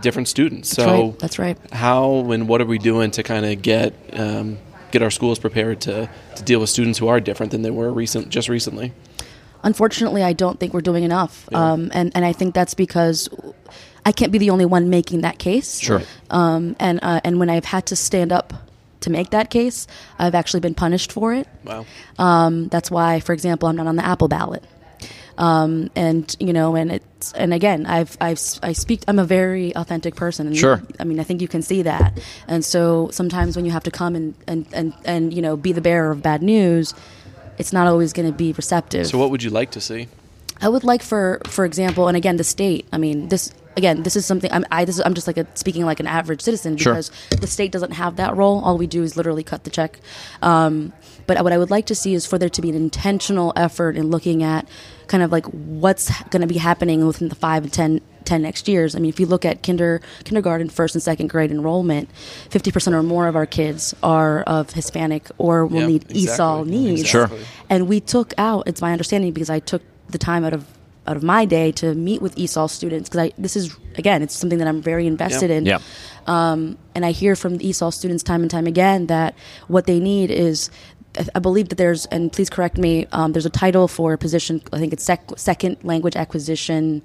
different 0.00 0.28
students. 0.28 0.70
That's 0.70 0.88
so 0.88 1.02
right. 1.02 1.18
That's 1.18 1.38
right. 1.38 1.58
how 1.72 2.30
and 2.32 2.48
what 2.48 2.60
are 2.60 2.66
we 2.66 2.78
doing 2.78 3.10
to 3.12 3.22
kind 3.22 3.44
of 3.44 3.60
get 3.60 3.94
um, 4.12 4.58
get 4.92 5.02
our 5.02 5.10
schools 5.10 5.38
prepared 5.38 5.82
to, 5.82 6.08
to 6.36 6.42
deal 6.42 6.60
with 6.60 6.70
students 6.70 6.98
who 6.98 7.08
are 7.08 7.20
different 7.20 7.52
than 7.52 7.62
they 7.62 7.70
were 7.70 7.92
recent 7.92 8.30
just 8.30 8.48
recently? 8.48 8.92
unfortunately, 9.62 10.22
I 10.22 10.32
don't 10.32 10.58
think 10.58 10.72
we're 10.72 10.80
doing 10.80 11.04
enough. 11.04 11.52
Um, 11.54 11.90
and 11.92 12.12
and 12.14 12.24
I 12.24 12.32
think 12.32 12.54
that's 12.54 12.74
because. 12.74 13.28
I 14.10 14.12
can't 14.12 14.32
be 14.32 14.38
the 14.38 14.50
only 14.50 14.64
one 14.64 14.90
making 14.90 15.20
that 15.20 15.38
case. 15.38 15.78
Sure. 15.78 16.02
Um, 16.30 16.74
and 16.80 16.98
uh, 17.00 17.20
and 17.22 17.38
when 17.38 17.48
I've 17.48 17.64
had 17.64 17.86
to 17.86 17.96
stand 17.96 18.32
up 18.32 18.52
to 19.02 19.08
make 19.08 19.30
that 19.30 19.50
case, 19.50 19.86
I've 20.18 20.34
actually 20.34 20.58
been 20.58 20.74
punished 20.74 21.12
for 21.12 21.32
it. 21.32 21.46
Wow. 21.62 21.86
Um, 22.18 22.66
that's 22.66 22.90
why, 22.90 23.20
for 23.20 23.32
example, 23.32 23.68
I'm 23.68 23.76
not 23.76 23.86
on 23.86 23.94
the 23.94 24.04
Apple 24.04 24.26
ballot. 24.26 24.64
Um, 25.38 25.92
and 25.94 26.36
you 26.40 26.52
know, 26.52 26.74
and 26.74 26.90
it's 26.90 27.32
and 27.34 27.54
again, 27.54 27.86
I've 27.86 28.16
I've 28.20 28.40
I 28.64 28.72
speak. 28.72 29.04
I'm 29.06 29.20
a 29.20 29.24
very 29.24 29.76
authentic 29.76 30.16
person. 30.16 30.48
And 30.48 30.56
Sure. 30.56 30.82
I 30.98 31.04
mean, 31.04 31.20
I 31.20 31.22
think 31.22 31.40
you 31.40 31.46
can 31.46 31.62
see 31.62 31.82
that. 31.82 32.18
And 32.48 32.64
so 32.64 33.10
sometimes 33.12 33.54
when 33.54 33.64
you 33.64 33.70
have 33.70 33.84
to 33.84 33.92
come 33.92 34.16
and 34.16 34.34
and 34.48 34.66
and, 34.72 34.92
and 35.04 35.32
you 35.32 35.40
know 35.40 35.56
be 35.56 35.70
the 35.70 35.80
bearer 35.80 36.10
of 36.10 36.20
bad 36.20 36.42
news, 36.42 36.94
it's 37.58 37.72
not 37.72 37.86
always 37.86 38.12
going 38.12 38.26
to 38.28 38.36
be 38.36 38.52
receptive. 38.54 39.06
So 39.06 39.18
what 39.18 39.30
would 39.30 39.44
you 39.44 39.50
like 39.50 39.70
to 39.70 39.80
see? 39.80 40.08
I 40.60 40.68
would 40.68 40.82
like 40.82 41.00
for 41.00 41.40
for 41.46 41.64
example, 41.64 42.08
and 42.08 42.16
again, 42.16 42.38
the 42.38 42.44
state. 42.44 42.88
I 42.92 42.98
mean, 42.98 43.28
this 43.28 43.52
again, 43.76 44.02
this 44.02 44.16
is 44.16 44.26
something 44.26 44.50
I'm 44.52 44.64
I 44.70 44.84
this 44.84 44.96
is, 44.96 45.02
I'm 45.04 45.14
just 45.14 45.26
like 45.26 45.36
a, 45.38 45.46
speaking 45.54 45.84
like 45.84 46.00
an 46.00 46.06
average 46.06 46.40
citizen 46.42 46.76
Sure. 46.76 46.92
because 46.94 47.10
the 47.40 47.46
state 47.46 47.72
doesn't 47.72 47.92
have 47.92 48.16
that 48.16 48.36
role. 48.36 48.60
All 48.64 48.76
we 48.78 48.86
do 48.86 49.02
is 49.02 49.16
literally 49.16 49.42
cut 49.44 49.64
the 49.64 49.70
check. 49.70 50.00
Um, 50.42 50.92
but 51.26 51.42
what 51.44 51.52
I 51.52 51.58
would 51.58 51.70
like 51.70 51.86
to 51.86 51.94
see 51.94 52.14
is 52.14 52.26
for 52.26 52.38
there 52.38 52.48
to 52.48 52.60
be 52.62 52.70
an 52.70 52.74
intentional 52.74 53.52
effort 53.56 53.96
in 53.96 54.10
looking 54.10 54.42
at 54.42 54.68
kind 55.06 55.22
of 55.22 55.30
like 55.30 55.46
what's 55.46 56.10
going 56.24 56.40
to 56.42 56.48
be 56.48 56.58
happening 56.58 57.06
within 57.06 57.28
the 57.28 57.34
five 57.36 57.62
and 57.64 57.72
10, 57.72 58.00
10 58.24 58.42
next 58.42 58.66
years. 58.68 58.94
I 58.96 58.98
mean, 58.98 59.08
if 59.08 59.20
you 59.20 59.26
look 59.26 59.44
at 59.44 59.62
kinder, 59.62 60.00
kindergarten, 60.24 60.68
first 60.68 60.94
and 60.96 61.02
second 61.02 61.28
grade 61.28 61.50
enrollment, 61.52 62.08
50% 62.48 62.92
or 62.94 63.02
more 63.02 63.28
of 63.28 63.36
our 63.36 63.46
kids 63.46 63.94
are 64.02 64.42
of 64.42 64.70
Hispanic 64.72 65.28
or 65.38 65.66
will 65.66 65.82
Yeah, 65.82 65.86
need 65.86 66.02
exactly. 66.10 66.26
ESOL 66.26 66.66
needs. 66.66 67.06
Sure. 67.08 67.24
Exactly. 67.24 67.46
And 67.68 67.88
we 67.88 68.00
took 68.00 68.34
out, 68.38 68.66
it's 68.66 68.80
my 68.80 68.90
understanding 68.92 69.32
because 69.32 69.50
I 69.50 69.60
took 69.60 69.82
the 70.08 70.18
time 70.18 70.44
out 70.44 70.52
of 70.52 70.66
out 71.06 71.16
of 71.16 71.22
my 71.22 71.44
day 71.44 71.72
to 71.72 71.94
meet 71.94 72.20
with 72.22 72.34
ESOL 72.36 72.68
students 72.70 73.08
because 73.08 73.26
I 73.28 73.32
this 73.38 73.56
is 73.56 73.74
again 73.96 74.22
it's 74.22 74.34
something 74.34 74.58
that 74.58 74.68
I'm 74.68 74.82
very 74.82 75.06
invested 75.06 75.50
Yeah. 75.50 75.56
in. 75.56 75.66
Yeah. 75.66 75.78
Um, 76.26 76.78
and 76.94 77.04
I 77.06 77.12
hear 77.12 77.34
from 77.36 77.56
the 77.56 77.64
ESOL 77.70 77.92
students 77.92 78.22
time 78.22 78.42
and 78.42 78.50
time 78.50 78.66
again 78.66 79.06
that 79.06 79.34
what 79.68 79.86
they 79.86 79.98
need 80.00 80.30
is. 80.30 80.70
I 81.34 81.40
believe 81.40 81.70
that 81.70 81.74
there's, 81.74 82.06
and 82.06 82.32
please 82.32 82.48
correct 82.48 82.78
me. 82.78 83.04
Um, 83.10 83.32
there's 83.32 83.44
a 83.44 83.50
title 83.50 83.88
for 83.88 84.12
a 84.12 84.18
position. 84.18 84.62
I 84.72 84.78
think 84.78 84.92
it's 84.92 85.02
sec- 85.02 85.36
second 85.36 85.78
language 85.82 86.14
acquisition 86.14 87.02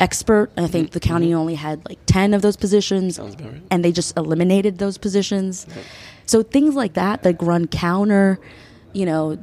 expert. 0.00 0.50
And 0.56 0.64
I 0.64 0.68
think 0.70 0.92
the 0.92 0.98
county 1.00 1.34
only 1.34 1.54
had 1.54 1.86
like 1.86 1.98
ten 2.06 2.32
of 2.32 2.40
those 2.40 2.56
positions, 2.56 3.16
Sounds 3.16 3.34
about 3.34 3.52
right. 3.52 3.62
and 3.70 3.84
they 3.84 3.92
just 3.92 4.16
eliminated 4.16 4.78
those 4.78 4.96
positions. 4.96 5.66
So 6.24 6.42
things 6.42 6.74
like 6.74 6.94
that 6.94 7.22
that 7.24 7.42
run 7.42 7.66
counter, 7.66 8.40
you 8.94 9.04
know, 9.04 9.36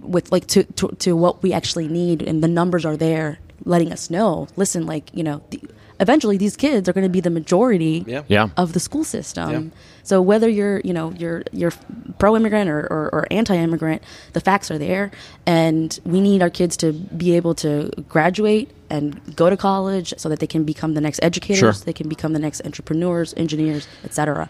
with 0.00 0.30
like 0.32 0.46
to, 0.48 0.64
to 0.64 0.88
to 0.98 1.16
what 1.16 1.42
we 1.42 1.52
actually 1.52 1.88
need, 1.88 2.22
and 2.22 2.42
the 2.42 2.48
numbers 2.48 2.84
are 2.84 2.96
there, 2.96 3.38
letting 3.64 3.92
us 3.92 4.10
know. 4.10 4.48
Listen, 4.56 4.86
like 4.86 5.10
you 5.14 5.22
know, 5.24 5.42
the, 5.50 5.60
eventually 6.00 6.36
these 6.36 6.56
kids 6.56 6.88
are 6.88 6.92
going 6.92 7.04
to 7.06 7.10
be 7.10 7.20
the 7.20 7.30
majority 7.30 8.04
Yeah. 8.06 8.22
Yeah. 8.28 8.48
of 8.58 8.72
the 8.74 8.80
school 8.80 9.02
system. 9.04 9.50
Yeah. 9.50 9.62
So 10.02 10.22
whether 10.22 10.48
you're 10.48 10.80
you 10.84 10.92
know 10.92 11.12
you're 11.12 11.42
you're 11.52 11.72
pro 12.18 12.36
immigrant 12.36 12.70
or, 12.70 12.80
or, 12.80 13.08
or 13.12 13.26
anti 13.30 13.56
immigrant, 13.56 14.02
the 14.34 14.40
facts 14.40 14.70
are 14.70 14.78
there, 14.78 15.10
and 15.46 15.98
we 16.04 16.20
need 16.20 16.42
our 16.42 16.50
kids 16.50 16.76
to 16.78 16.92
be 16.92 17.34
able 17.36 17.54
to 17.56 17.90
graduate 18.08 18.70
and 18.88 19.34
go 19.34 19.50
to 19.50 19.56
college 19.56 20.14
so 20.16 20.28
that 20.28 20.38
they 20.38 20.46
can 20.46 20.62
become 20.64 20.94
the 20.94 21.00
next 21.00 21.18
educators, 21.22 21.58
Sure. 21.58 21.72
they 21.72 21.92
can 21.92 22.08
become 22.08 22.32
the 22.34 22.38
next 22.38 22.64
entrepreneurs, 22.64 23.34
engineers, 23.36 23.88
etc. 24.04 24.48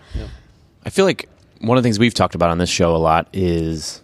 I 0.85 0.91
feel 0.91 1.07
like 1.07 1.29
one 1.63 1.79
of 1.79 1.83
the 1.83 1.87
things 1.87 1.99
we've 1.99 2.13
talked 2.13 2.35
about 2.35 2.51
on 2.51 2.59
this 2.59 2.69
show 2.69 2.95
a 2.95 2.99
lot 2.99 3.29
is 3.33 4.03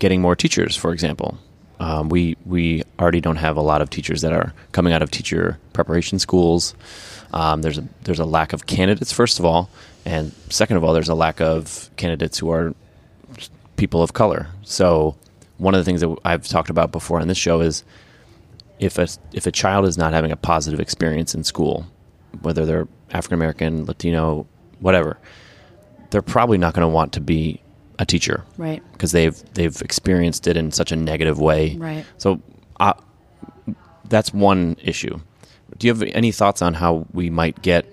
getting 0.00 0.20
more 0.20 0.34
teachers. 0.34 0.76
For 0.76 0.92
example, 0.92 1.38
um, 1.78 2.08
we 2.08 2.36
we 2.44 2.82
already 2.98 3.20
don't 3.20 3.36
have 3.36 3.56
a 3.56 3.62
lot 3.62 3.80
of 3.80 3.88
teachers 3.88 4.22
that 4.22 4.32
are 4.32 4.52
coming 4.72 4.92
out 4.92 5.02
of 5.02 5.10
teacher 5.10 5.58
preparation 5.72 6.18
schools. 6.18 6.74
Um, 7.32 7.62
there's 7.62 7.78
a 7.78 7.88
there's 8.02 8.18
a 8.18 8.24
lack 8.24 8.52
of 8.52 8.66
candidates, 8.66 9.12
first 9.12 9.38
of 9.38 9.44
all, 9.44 9.70
and 10.04 10.32
second 10.48 10.76
of 10.76 10.84
all, 10.84 10.92
there's 10.92 11.08
a 11.08 11.14
lack 11.14 11.40
of 11.40 11.88
candidates 11.96 12.38
who 12.38 12.50
are 12.50 12.74
people 13.76 14.02
of 14.02 14.12
color. 14.12 14.48
So 14.62 15.16
one 15.58 15.74
of 15.74 15.80
the 15.80 15.84
things 15.84 16.00
that 16.00 16.14
I've 16.24 16.48
talked 16.48 16.70
about 16.70 16.90
before 16.90 17.20
on 17.20 17.28
this 17.28 17.38
show 17.38 17.60
is 17.60 17.84
if 18.78 18.98
a 18.98 19.08
if 19.32 19.46
a 19.46 19.52
child 19.52 19.86
is 19.86 19.96
not 19.96 20.12
having 20.12 20.32
a 20.32 20.36
positive 20.36 20.80
experience 20.80 21.34
in 21.34 21.44
school, 21.44 21.86
whether 22.42 22.66
they're 22.66 22.88
African 23.12 23.34
American, 23.34 23.84
Latino, 23.86 24.46
whatever, 24.80 25.18
they're 26.10 26.22
probably 26.22 26.58
not 26.58 26.74
going 26.74 26.86
to 26.86 26.92
want 26.92 27.12
to 27.14 27.20
be 27.20 27.62
a 28.00 28.06
teacher, 28.06 28.44
Right. 28.56 28.82
Because 28.92 29.12
they've 29.12 29.36
they've 29.54 29.80
experienced 29.82 30.46
it 30.48 30.56
in 30.56 30.72
such 30.72 30.90
a 30.90 30.96
negative 30.96 31.38
way, 31.38 31.76
Right. 31.76 32.04
So 32.18 32.40
uh, 32.80 32.94
that's 34.08 34.34
one 34.34 34.76
issue. 34.82 35.20
Do 35.78 35.86
you 35.86 35.92
have 35.92 36.02
any 36.02 36.32
thoughts 36.32 36.62
on 36.62 36.74
how 36.74 37.06
we 37.12 37.30
might 37.30 37.62
get 37.62 37.86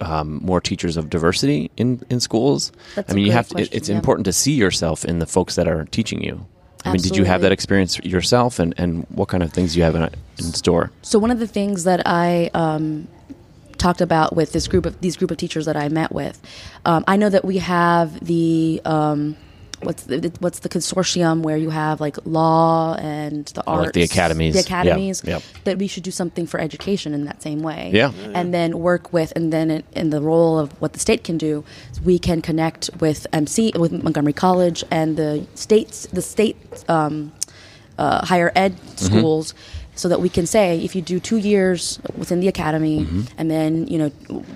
um, 0.00 0.40
more 0.42 0.60
teachers 0.60 0.96
of 0.96 1.10
diversity 1.10 1.70
in, 1.76 2.02
in 2.08 2.20
schools? 2.20 2.72
That's 2.94 3.12
I 3.12 3.14
mean, 3.14 3.26
you 3.26 3.32
have 3.32 3.48
to, 3.48 3.54
question, 3.54 3.76
it's 3.76 3.88
yeah. 3.88 3.96
important 3.96 4.24
to 4.26 4.32
see 4.32 4.54
yourself 4.54 5.04
in 5.04 5.18
the 5.18 5.26
folks 5.26 5.56
that 5.56 5.68
are 5.68 5.84
teaching 5.86 6.22
you. 6.22 6.46
I 6.86 6.92
mean, 6.92 7.00
did 7.00 7.16
you 7.16 7.24
have 7.24 7.40
that 7.40 7.52
experience 7.52 7.98
yourself, 8.00 8.58
and, 8.58 8.74
and 8.76 9.06
what 9.08 9.28
kind 9.28 9.42
of 9.42 9.52
things 9.52 9.72
do 9.72 9.78
you 9.78 9.84
have 9.84 9.94
in, 9.94 10.02
in 10.02 10.44
store? 10.44 10.90
So 11.00 11.18
one 11.18 11.30
of 11.30 11.38
the 11.38 11.46
things 11.46 11.84
that 11.84 12.02
I 12.06 12.50
um, 12.52 13.08
talked 13.78 14.00
about 14.00 14.34
with 14.36 14.52
this 14.52 14.68
group 14.68 14.86
of 14.86 15.00
these 15.00 15.16
group 15.16 15.30
of 15.30 15.36
teachers 15.36 15.66
that 15.66 15.76
I 15.76 15.88
met 15.88 16.12
with, 16.12 16.40
um, 16.84 17.04
I 17.06 17.16
know 17.16 17.28
that 17.28 17.44
we 17.44 17.58
have 17.58 18.24
the 18.24 18.80
um, 18.84 19.36
what's 19.84 20.04
the, 20.04 20.32
what's 20.40 20.60
the 20.60 20.68
consortium 20.68 21.42
where 21.42 21.56
you 21.56 21.70
have 21.70 22.00
like 22.00 22.16
law 22.24 22.94
and 22.96 23.46
the 23.46 23.64
arts, 23.66 23.86
like 23.86 23.92
the 23.92 24.02
academies. 24.02 24.54
the 24.54 24.60
Yeah, 24.60 24.64
academies. 24.82 25.22
yep. 25.24 25.42
That 25.64 25.78
we 25.78 25.86
should 25.86 26.02
do 26.02 26.10
something 26.10 26.46
for 26.46 26.60
education 26.60 27.14
in 27.14 27.24
that 27.24 27.42
same 27.42 27.60
way. 27.62 27.90
Yeah. 27.92 28.12
and 28.34 28.52
then 28.52 28.78
work 28.78 29.12
with, 29.12 29.32
and 29.36 29.52
then 29.52 29.70
in, 29.70 29.84
in 29.92 30.10
the 30.10 30.20
role 30.20 30.58
of 30.58 30.72
what 30.80 30.92
the 30.92 30.98
state 30.98 31.24
can 31.24 31.38
do, 31.38 31.64
we 32.04 32.18
can 32.18 32.42
connect 32.42 32.90
with 33.00 33.26
MC 33.32 33.72
with 33.76 33.92
Montgomery 33.92 34.32
College 34.32 34.84
and 34.90 35.16
the 35.16 35.46
states, 35.54 36.06
the 36.12 36.22
state 36.22 36.56
um, 36.88 37.32
uh, 37.98 38.24
higher 38.24 38.50
ed 38.54 38.76
schools 38.98 39.54
so 39.94 40.08
that 40.08 40.20
we 40.20 40.28
can 40.28 40.46
say 40.46 40.80
if 40.84 40.94
you 40.96 41.02
do 41.02 41.20
two 41.20 41.36
years 41.36 42.00
within 42.16 42.40
the 42.40 42.48
academy 42.48 43.06
and 43.38 43.50
then 43.50 43.86
you 43.86 43.98
know 43.98 44.08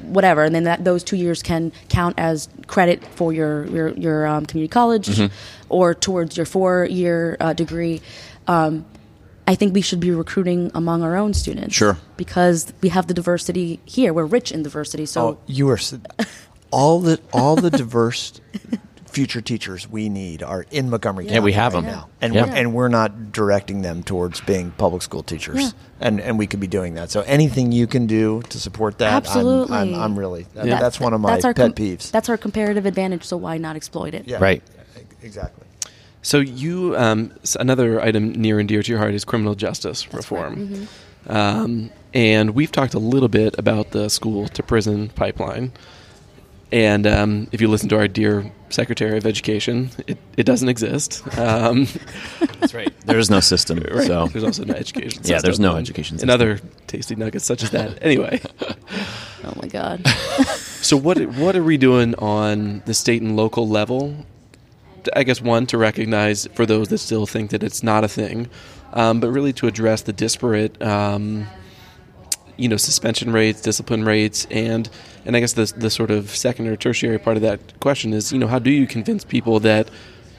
whatever 0.03 0.43
and 0.43 0.55
then 0.55 0.65
that 0.65 0.85
those 0.85 1.05
two 1.05 1.17
years 1.17 1.43
can 1.43 1.73
count 1.89 2.15
as 2.19 2.49
credit 2.67 3.05
for 3.05 3.33
your 3.33 3.67
your, 3.67 3.89
your 3.91 4.27
um, 4.27 4.47
community 4.47 4.71
college 4.71 5.31
or 5.69 5.95
towards 5.95 6.37
your 6.37 6.47
four 6.47 6.87
year 6.87 7.37
uh, 7.41 7.53
degree 7.53 8.01
um, 8.47 8.85
I 9.47 9.55
think 9.55 9.75
we 9.75 9.81
should 9.81 10.01
be 10.01 10.11
recruiting 10.11 10.71
among 10.75 11.03
our 11.03 11.17
own 11.17 11.33
students. 11.33 11.75
Sure. 11.75 11.97
Because 12.19 12.71
we 12.83 12.91
have 12.91 13.07
the 13.07 13.15
diversity 13.15 13.81
here. 13.87 14.13
We're 14.13 14.27
rich 14.27 14.53
in 14.53 14.63
diversity. 14.63 15.07
So 15.07 15.27
Oh, 15.27 15.39
you 15.47 15.71
are 15.71 15.79
all 16.71 17.01
the 17.01 17.19
all 17.33 17.57
the 17.57 17.71
diverse 17.71 18.41
future 19.11 19.41
teachers 19.41 19.89
we 19.89 20.09
need 20.09 20.43
are 20.43 20.67
in 20.71 20.91
Montgomery 20.91 21.25
County. 21.25 21.35
Yeah, 21.35 21.41
we 21.41 21.53
have 21.53 21.75
right 21.75 21.83
them. 21.83 21.93
now, 21.93 22.09
and 22.21 22.35
Yeah. 22.35 22.45
we're, 22.47 22.53
and 22.55 22.75
we're 22.75 22.89
not 22.89 23.33
directing 23.33 23.83
them 23.83 24.03
towards 24.03 24.41
being 24.43 24.71
public 24.73 25.03
school 25.03 25.23
teachers, 25.23 25.57
Yeah. 25.59 25.71
and 26.01 26.21
and 26.21 26.39
we 26.39 26.47
could 26.47 26.61
be 26.61 26.67
doing 26.67 26.95
that. 26.95 27.11
So 27.11 27.23
anything 27.23 27.73
you 27.73 27.87
can 27.87 28.07
do 28.07 28.43
to 28.51 28.61
support 28.61 28.99
that, 28.99 29.09
I'm- 29.09 29.17
Absolutely. 29.17 29.77
I'm, 29.77 29.95
I'm, 29.95 30.19
really 30.19 30.47
that, 30.55 30.67
that- 30.67 30.81
that's 30.81 31.01
one 31.01 31.13
of 31.15 31.21
my 31.21 31.33
that's 31.33 31.45
our 31.45 31.55
pet 31.55 31.75
com- 31.77 31.85
peeves. 31.85 32.11
That's 32.11 32.29
our 32.29 32.37
comparative 32.37 32.87
advantage. 32.87 33.25
So 33.25 33.37
why 33.37 33.59
not 33.59 33.77
exploit 33.77 34.15
it? 34.15 34.27
yeah, 34.29 34.39
Right. 34.41 34.63
exactly. 35.23 35.65
So 36.21 36.39
you, 36.41 36.97
um, 36.97 37.33
another 37.59 38.01
item 38.01 38.33
near 38.33 38.59
and 38.59 38.69
dear 38.69 38.83
to 38.83 38.91
your 38.91 38.99
heart 38.99 39.15
is 39.15 39.25
criminal 39.25 39.55
justice 39.55 40.13
reform, 40.13 40.89
um, 41.29 41.91
and 42.13 42.51
we've 42.51 42.73
talked 42.73 42.95
a 42.95 42.99
little 42.99 43.29
bit 43.29 43.55
about 43.59 43.93
the 43.93 44.09
school 44.11 44.49
to 44.49 44.63
prison 44.63 45.09
pipeline. 45.15 45.73
And 46.71 47.07
um, 47.07 47.49
if 47.53 47.61
you 47.63 47.69
listen 47.69 47.89
to 47.89 47.97
our 47.97 48.09
dear 48.09 48.51
Secretary 48.69 49.17
of 49.17 49.25
Education, 49.25 49.91
it, 50.07 50.19
it 50.37 50.45
doesn't 50.45 50.69
exist. 50.69 51.23
Um, 51.39 51.87
That's 52.61 52.75
right. 52.75 52.93
There 53.07 53.19
is 53.19 53.31
no 53.31 53.41
system. 53.41 53.79
right. 53.91 54.07
So 54.07 54.27
there's 54.27 54.45
also 54.45 54.65
no 54.65 54.75
education. 54.75 55.23
Yeah, 55.25 55.39
there's 55.41 55.59
no 55.59 55.71
and- 55.77 55.79
education 55.81 56.15
And 56.17 56.21
system. 56.21 56.31
other 56.31 56.61
tasty 56.87 57.15
nuggets 57.17 57.47
such 57.47 57.63
as 57.63 57.71
that. 57.71 57.97
Anyway, 58.03 58.41
Oh 59.45 59.53
my 59.63 59.67
God. 59.69 60.07
so 60.83 60.95
what 60.99 61.19
what 61.37 61.57
are 61.57 61.63
we 61.65 61.79
doing 61.79 62.15
on 62.17 62.83
the 62.85 62.93
state 62.93 63.23
and 63.23 63.35
local 63.35 63.67
level? 63.67 64.15
I 65.17 65.23
guess 65.23 65.41
one 65.41 65.67
to 65.69 65.79
recognize 65.79 66.47
for 66.53 66.67
those 66.67 66.89
that 66.89 66.99
still 66.99 67.25
think 67.25 67.51
that 67.53 67.63
it's 67.63 67.83
not 67.83 68.05
a 68.05 68.09
thing, 68.09 68.51
um, 68.93 69.21
but 69.21 69.31
really 69.31 69.55
to 69.55 69.67
address 69.67 70.03
the 70.03 70.13
disparate, 70.13 70.83
um, 70.83 71.47
you 72.59 72.69
know, 72.69 72.77
suspension 72.77 73.33
rates, 73.33 73.63
discipline 73.63 74.05
rates, 74.05 74.47
and 74.51 74.91
and 75.25 75.37
I 75.37 75.41
guess 75.41 75.55
the 75.55 75.73
the 75.77 75.89
sort 75.89 76.11
of 76.11 76.35
second 76.35 76.67
or 76.67 76.77
tertiary 76.77 77.19
part 77.19 77.37
of 77.37 77.43
that 77.43 77.81
question 77.81 78.13
is, 78.13 78.33
you 78.33 78.39
know, 78.39 78.49
how 78.49 78.59
do 78.59 78.71
you 78.71 78.87
convince 78.87 79.25
people 79.25 79.61
that, 79.61 79.91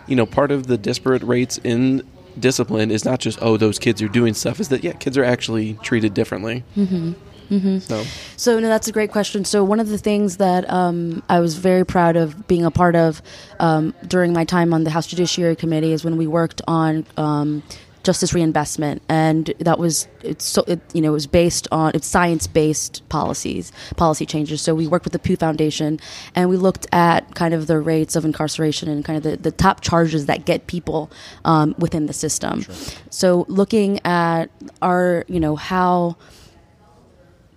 you 0.05 0.15
know, 0.15 0.25
part 0.25 0.51
of 0.51 0.67
the 0.67 0.77
disparate 0.77 1.23
rates 1.23 1.59
in 1.63 2.03
discipline 2.39 2.91
is 2.91 3.03
not 3.03 3.19
just 3.19 3.39
oh 3.41 3.57
those 3.57 3.79
kids 3.79 4.01
are 4.01 4.07
doing 4.07 4.33
stuff, 4.33 4.59
is 4.59 4.69
that 4.69 4.83
yeah 4.83 4.93
kids 4.93 5.17
are 5.17 5.23
actually 5.23 5.73
treated 5.81 6.13
differently. 6.13 6.63
Mm-hmm. 6.75 7.13
Mm-hmm. 7.49 7.79
So 7.79 8.03
So 8.37 8.59
no, 8.59 8.67
that's 8.67 8.87
a 8.87 8.91
great 8.91 9.11
question. 9.11 9.43
So 9.45 9.63
one 9.63 9.79
of 9.79 9.89
the 9.89 9.97
things 9.97 10.37
that 10.37 10.69
um, 10.69 11.23
I 11.29 11.39
was 11.39 11.55
very 11.57 11.85
proud 11.85 12.15
of 12.15 12.47
being 12.47 12.65
a 12.65 12.71
part 12.71 12.95
of 12.95 13.21
um, 13.59 13.93
during 14.07 14.33
my 14.33 14.45
time 14.45 14.73
on 14.73 14.83
the 14.83 14.91
House 14.91 15.07
Judiciary 15.07 15.55
Committee 15.55 15.91
is 15.91 16.03
when 16.03 16.17
we 16.17 16.27
worked 16.27 16.61
on 16.67 17.05
um, 17.17 17.63
justice 18.03 18.33
reinvestment, 18.33 19.01
and 19.09 19.53
that 19.59 19.79
was 19.79 20.07
it's 20.23 20.45
so 20.45 20.63
it, 20.67 20.79
you 20.93 21.01
know 21.01 21.09
it 21.09 21.13
was 21.13 21.27
based 21.27 21.67
on 21.71 21.91
it's 21.93 22.07
science 22.07 22.47
based 22.47 23.07
policies 23.09 23.71
policy 23.97 24.25
changes. 24.25 24.61
So 24.61 24.73
we 24.75 24.87
worked 24.87 25.05
with 25.05 25.13
the 25.13 25.19
Pew 25.19 25.35
Foundation, 25.35 25.99
and 26.35 26.49
we 26.49 26.57
looked 26.57 26.87
at 26.91 27.35
kind 27.35 27.53
of 27.53 27.67
the 27.67 27.79
rates 27.79 28.15
of 28.15 28.25
incarceration 28.25 28.89
and 28.89 29.03
kind 29.03 29.17
of 29.17 29.23
the, 29.23 29.37
the 29.37 29.51
top 29.51 29.81
charges 29.81 30.25
that 30.27 30.45
get 30.45 30.67
people 30.67 31.11
um, 31.45 31.75
within 31.77 32.05
the 32.05 32.13
system. 32.13 32.65
So 33.09 33.45
looking 33.47 33.99
at 34.05 34.47
our 34.81 35.25
you 35.27 35.39
know 35.39 35.55
how 35.55 36.17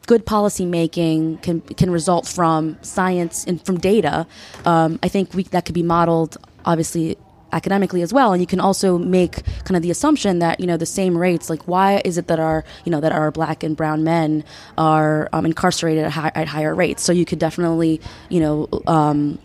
good 0.07 0.27
policy 0.27 0.67
making 0.67 1.39
can 1.39 1.61
can 1.61 1.91
result 1.91 2.27
from 2.27 2.77
science 2.83 3.45
and 3.45 3.65
from 3.65 3.79
data. 3.79 4.27
Um, 4.65 4.99
I 5.03 5.09
think 5.09 5.35
we, 5.35 5.45
that 5.45 5.65
could 5.65 5.75
be 5.75 5.83
modeled, 5.83 6.37
obviously 6.65 7.17
academically 7.53 8.03
as 8.03 8.13
well. 8.13 8.33
And 8.33 8.41
you 8.41 8.47
can 8.47 8.61
also 8.61 8.99
make 8.99 9.45
kind 9.65 9.77
of 9.77 9.83
the 9.83 9.91
assumption 9.91 10.39
that 10.41 10.61
you 10.61 10.67
know 10.67 10.77
the 10.77 10.87
same 10.87 11.17
rates 11.17 11.51
like 11.51 11.63
why 11.69 12.03
is 12.05 12.19
it 12.19 12.27
that 12.27 12.41
our 12.41 12.65
you 12.85 12.91
know 12.91 13.01
that 13.01 13.13
our 13.13 13.31
black 13.31 13.63
and 13.63 13.77
brown 13.77 14.05
men 14.05 14.45
are 14.79 15.29
um, 15.33 15.47
incarcerated 15.47 16.05
at, 16.05 16.13
high, 16.13 16.33
at 16.35 16.49
higher 16.49 16.75
rates? 16.75 17.03
So 17.03 17.13
you 17.13 17.25
could 17.25 17.39
definitely 17.39 18.01
you 18.29 18.41
know 18.41 18.69
um, 18.87 19.39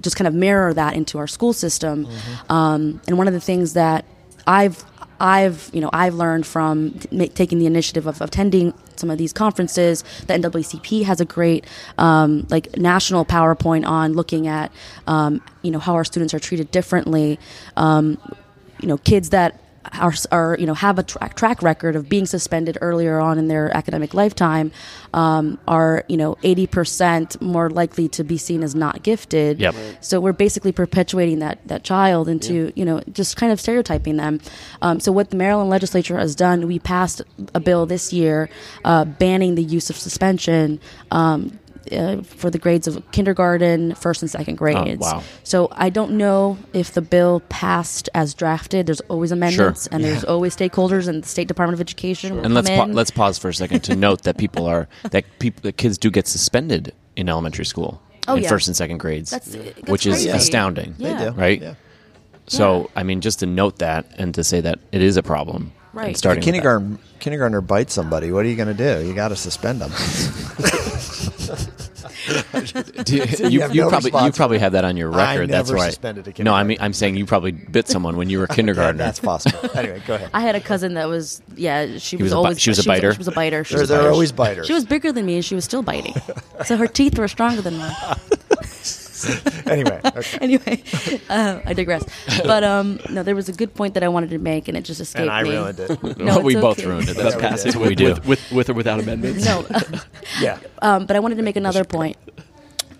just 0.00 0.16
kind 0.16 0.28
of 0.28 0.34
mirror 0.34 0.74
that 0.74 0.94
into 0.94 1.18
our 1.18 1.26
school 1.26 1.52
system. 1.52 2.06
Um, 2.48 3.00
and 3.06 3.16
one 3.18 3.28
of 3.28 3.34
the 3.34 3.40
things 3.40 3.74
that 3.74 4.04
I've 4.46 4.84
I've 5.20 5.70
you 5.72 5.80
know 5.80 5.90
I've 5.92 6.14
learned 6.14 6.46
from 6.46 6.92
t- 6.92 7.28
taking 7.28 7.58
the 7.58 7.66
initiative 7.66 8.06
of 8.06 8.20
attending 8.20 8.74
some 8.96 9.10
of 9.10 9.18
these 9.18 9.32
conferences. 9.32 10.02
The 10.26 10.34
NAACP 10.34 11.04
has 11.04 11.20
a 11.20 11.24
great 11.24 11.66
um, 11.98 12.46
like 12.50 12.76
national 12.76 13.24
PowerPoint 13.24 13.86
on 13.86 14.12
looking 14.12 14.46
at 14.46 14.72
um, 15.06 15.42
you 15.62 15.70
know 15.70 15.78
how 15.78 15.94
our 15.94 16.04
students 16.04 16.34
are 16.34 16.38
treated 16.38 16.70
differently. 16.70 17.38
Um, 17.76 18.18
you 18.80 18.88
know, 18.88 18.98
kids 18.98 19.30
that 19.30 19.60
are, 19.92 20.12
are 20.30 20.56
you 20.58 20.66
know 20.66 20.74
have 20.74 20.98
a 20.98 21.02
track 21.02 21.34
track 21.34 21.62
record 21.62 21.96
of 21.96 22.08
being 22.08 22.26
suspended 22.26 22.78
earlier 22.80 23.18
on 23.18 23.38
in 23.38 23.48
their 23.48 23.74
academic 23.76 24.14
lifetime 24.14 24.72
um, 25.14 25.58
are 25.66 26.04
you 26.08 26.16
know 26.16 26.36
eighty 26.42 26.66
percent 26.66 27.40
more 27.40 27.70
likely 27.70 28.08
to 28.08 28.24
be 28.24 28.38
seen 28.38 28.62
as 28.62 28.74
not 28.74 29.02
gifted. 29.02 29.60
Yep. 29.60 29.74
So 30.00 30.20
we're 30.20 30.32
basically 30.32 30.72
perpetuating 30.72 31.38
that 31.40 31.66
that 31.68 31.84
child 31.84 32.28
into 32.28 32.72
you 32.74 32.84
know 32.84 33.00
just 33.12 33.36
kind 33.36 33.52
of 33.52 33.60
stereotyping 33.60 34.16
them. 34.16 34.40
Um, 34.82 35.00
so 35.00 35.12
what 35.12 35.30
the 35.30 35.36
Maryland 35.36 35.70
legislature 35.70 36.18
has 36.18 36.34
done, 36.34 36.66
we 36.66 36.78
passed 36.78 37.22
a 37.54 37.60
bill 37.60 37.86
this 37.86 38.12
year 38.12 38.48
uh, 38.84 39.04
banning 39.04 39.54
the 39.54 39.62
use 39.62 39.90
of 39.90 39.96
suspension. 39.96 40.80
Um, 41.10 41.58
uh, 41.92 42.22
for 42.22 42.50
the 42.50 42.58
grades 42.58 42.86
of 42.86 43.02
kindergarten, 43.12 43.94
first 43.94 44.22
and 44.22 44.30
second 44.30 44.56
grades. 44.56 45.00
wow. 45.00 45.22
So 45.44 45.68
I 45.72 45.90
don't 45.90 46.12
know 46.12 46.58
if 46.72 46.92
the 46.92 47.02
bill 47.02 47.40
passed 47.48 48.08
as 48.14 48.34
drafted. 48.34 48.86
There's 48.86 49.00
always 49.02 49.32
amendments, 49.32 49.86
and 49.88 50.02
there's 50.04 50.24
always 50.24 50.56
stakeholders, 50.56 51.08
and 51.08 51.22
the 51.22 51.28
State 51.28 51.48
Department 51.48 51.74
of 51.74 51.80
Education. 51.80 52.36
will 52.36 52.44
and 52.44 52.54
let's 52.54 52.68
pa- 52.70 52.84
let's 52.84 53.10
pause 53.10 53.38
for 53.38 53.48
a 53.48 53.54
second 53.54 53.80
to 53.84 53.96
note 53.96 54.22
that 54.22 54.38
people 54.38 54.66
are 54.66 54.88
that 55.10 55.24
people 55.38 55.62
that 55.62 55.76
kids 55.76 55.98
do 55.98 56.10
get 56.10 56.26
suspended 56.26 56.94
in 57.16 57.28
elementary 57.28 57.64
school 57.64 58.00
Oh, 58.28 58.36
in 58.36 58.42
yeah. 58.42 58.48
first 58.48 58.68
and 58.68 58.76
second 58.76 58.98
grades, 58.98 59.30
That's- 59.30 59.52
that's 59.54 59.90
which 59.90 60.06
is 60.06 60.26
astounding. 60.26 60.94
Yeah. 60.98 61.14
They 61.18 61.24
do. 61.24 61.30
Right. 61.32 61.62
Yeah. 61.62 61.74
So 62.46 62.90
I 62.96 63.02
mean, 63.02 63.20
just 63.20 63.40
to 63.40 63.46
note 63.46 63.78
that 63.78 64.06
and 64.18 64.34
to 64.34 64.44
say 64.44 64.60
that 64.60 64.78
it 64.92 65.02
is 65.02 65.16
a 65.16 65.22
problem. 65.22 65.72
Right. 65.94 66.16
Starting 66.16 66.42
If 66.42 66.44
a 66.44 66.52
kindergarten 66.52 66.98
kindergartner 67.18 67.60
bites 67.60 67.92
somebody, 67.94 68.30
what 68.30 68.44
are 68.44 68.48
you 68.48 68.56
going 68.56 68.74
to 68.76 69.00
do? 69.00 69.04
You 69.06 69.14
got 69.14 69.28
to 69.28 69.36
suspend 69.36 69.80
them. 69.80 69.90
Do 73.04 73.16
you, 73.16 73.24
You 73.48 73.68
you, 73.72 73.82
no 73.82 73.88
probably 73.88 74.24
you 74.24 74.32
probably 74.32 74.58
have 74.58 74.72
that 74.72 74.84
on 74.84 74.96
your 74.96 75.12
I 75.12 75.34
record. 75.34 75.50
That's 75.50 75.70
right. 75.70 75.86
suspended 75.86 76.26
a 76.38 76.42
no, 76.42 76.52
I 76.54 76.62
mean 76.64 76.78
I'm 76.80 76.92
saying 76.92 77.16
you 77.16 77.26
probably 77.26 77.52
bit 77.52 77.88
someone 77.88 78.16
when 78.16 78.28
you 78.30 78.38
were 78.38 78.44
a 78.50 78.54
kindergartner. 78.54 78.98
That's 78.98 79.20
possible. 79.20 79.58
Anyway, 79.74 80.02
go 80.06 80.14
ahead. 80.14 80.30
I 80.34 80.40
had 80.40 80.54
a 80.54 80.60
cousin 80.60 80.94
that 80.94 81.08
was 81.08 81.40
yeah 81.56 81.98
she 81.98 82.16
was, 82.16 82.24
was 82.24 82.32
a 82.32 82.34
bi- 82.34 82.38
always 82.38 82.60
she 82.60 82.70
was 82.70 82.78
a 82.78 82.84
biter? 82.84 83.12
She 83.12 83.18
was 83.18 83.28
a 83.28 83.32
biter. 83.32 83.64
She 83.64 83.74
They're, 83.74 83.80
was, 83.82 83.88
they're 83.88 84.10
always 84.12 84.32
biters. 84.32 84.66
she 84.66 84.72
was 84.72 84.84
bigger 84.84 85.12
than 85.12 85.26
me 85.26 85.36
and 85.36 85.44
she 85.44 85.54
was 85.54 85.64
still 85.64 85.82
biting. 85.82 86.14
so 86.64 86.76
her 86.76 86.86
teeth 86.86 87.18
were 87.18 87.28
stronger 87.28 87.62
than 87.62 87.78
mine. 87.78 87.94
anyway, 89.66 90.00
okay. 90.04 90.38
anyway, 90.40 90.82
uh, 91.28 91.60
I 91.64 91.72
digress. 91.72 92.04
But 92.44 92.64
um, 92.64 92.98
no, 93.10 93.22
there 93.22 93.34
was 93.34 93.48
a 93.48 93.52
good 93.52 93.74
point 93.74 93.94
that 93.94 94.02
I 94.02 94.08
wanted 94.08 94.30
to 94.30 94.38
make, 94.38 94.68
and 94.68 94.76
it 94.76 94.82
just 94.84 95.00
escaped 95.00 95.22
and 95.22 95.30
I 95.30 95.42
me. 95.42 95.50
ruined 95.50 95.80
it. 95.80 95.88
No, 96.18 96.40
we 96.40 96.54
it's 96.54 96.60
both 96.62 96.78
okay. 96.78 96.88
ruined 96.88 97.08
it. 97.08 97.16
Yeah, 97.16 97.22
That's 97.24 97.36
we 97.36 97.42
Pass 97.42 97.64
what 97.66 97.76
we 97.76 97.88
with, 97.90 97.98
do. 97.98 98.04
with, 98.14 98.26
with, 98.26 98.52
with 98.52 98.70
or 98.70 98.74
without 98.74 99.00
amendments. 99.00 99.44
No, 99.44 99.66
Yeah. 100.40 100.58
um, 100.82 101.06
but 101.06 101.16
I 101.16 101.20
wanted 101.20 101.36
to 101.36 101.42
make 101.42 101.56
another 101.56 101.84
point. 101.84 102.16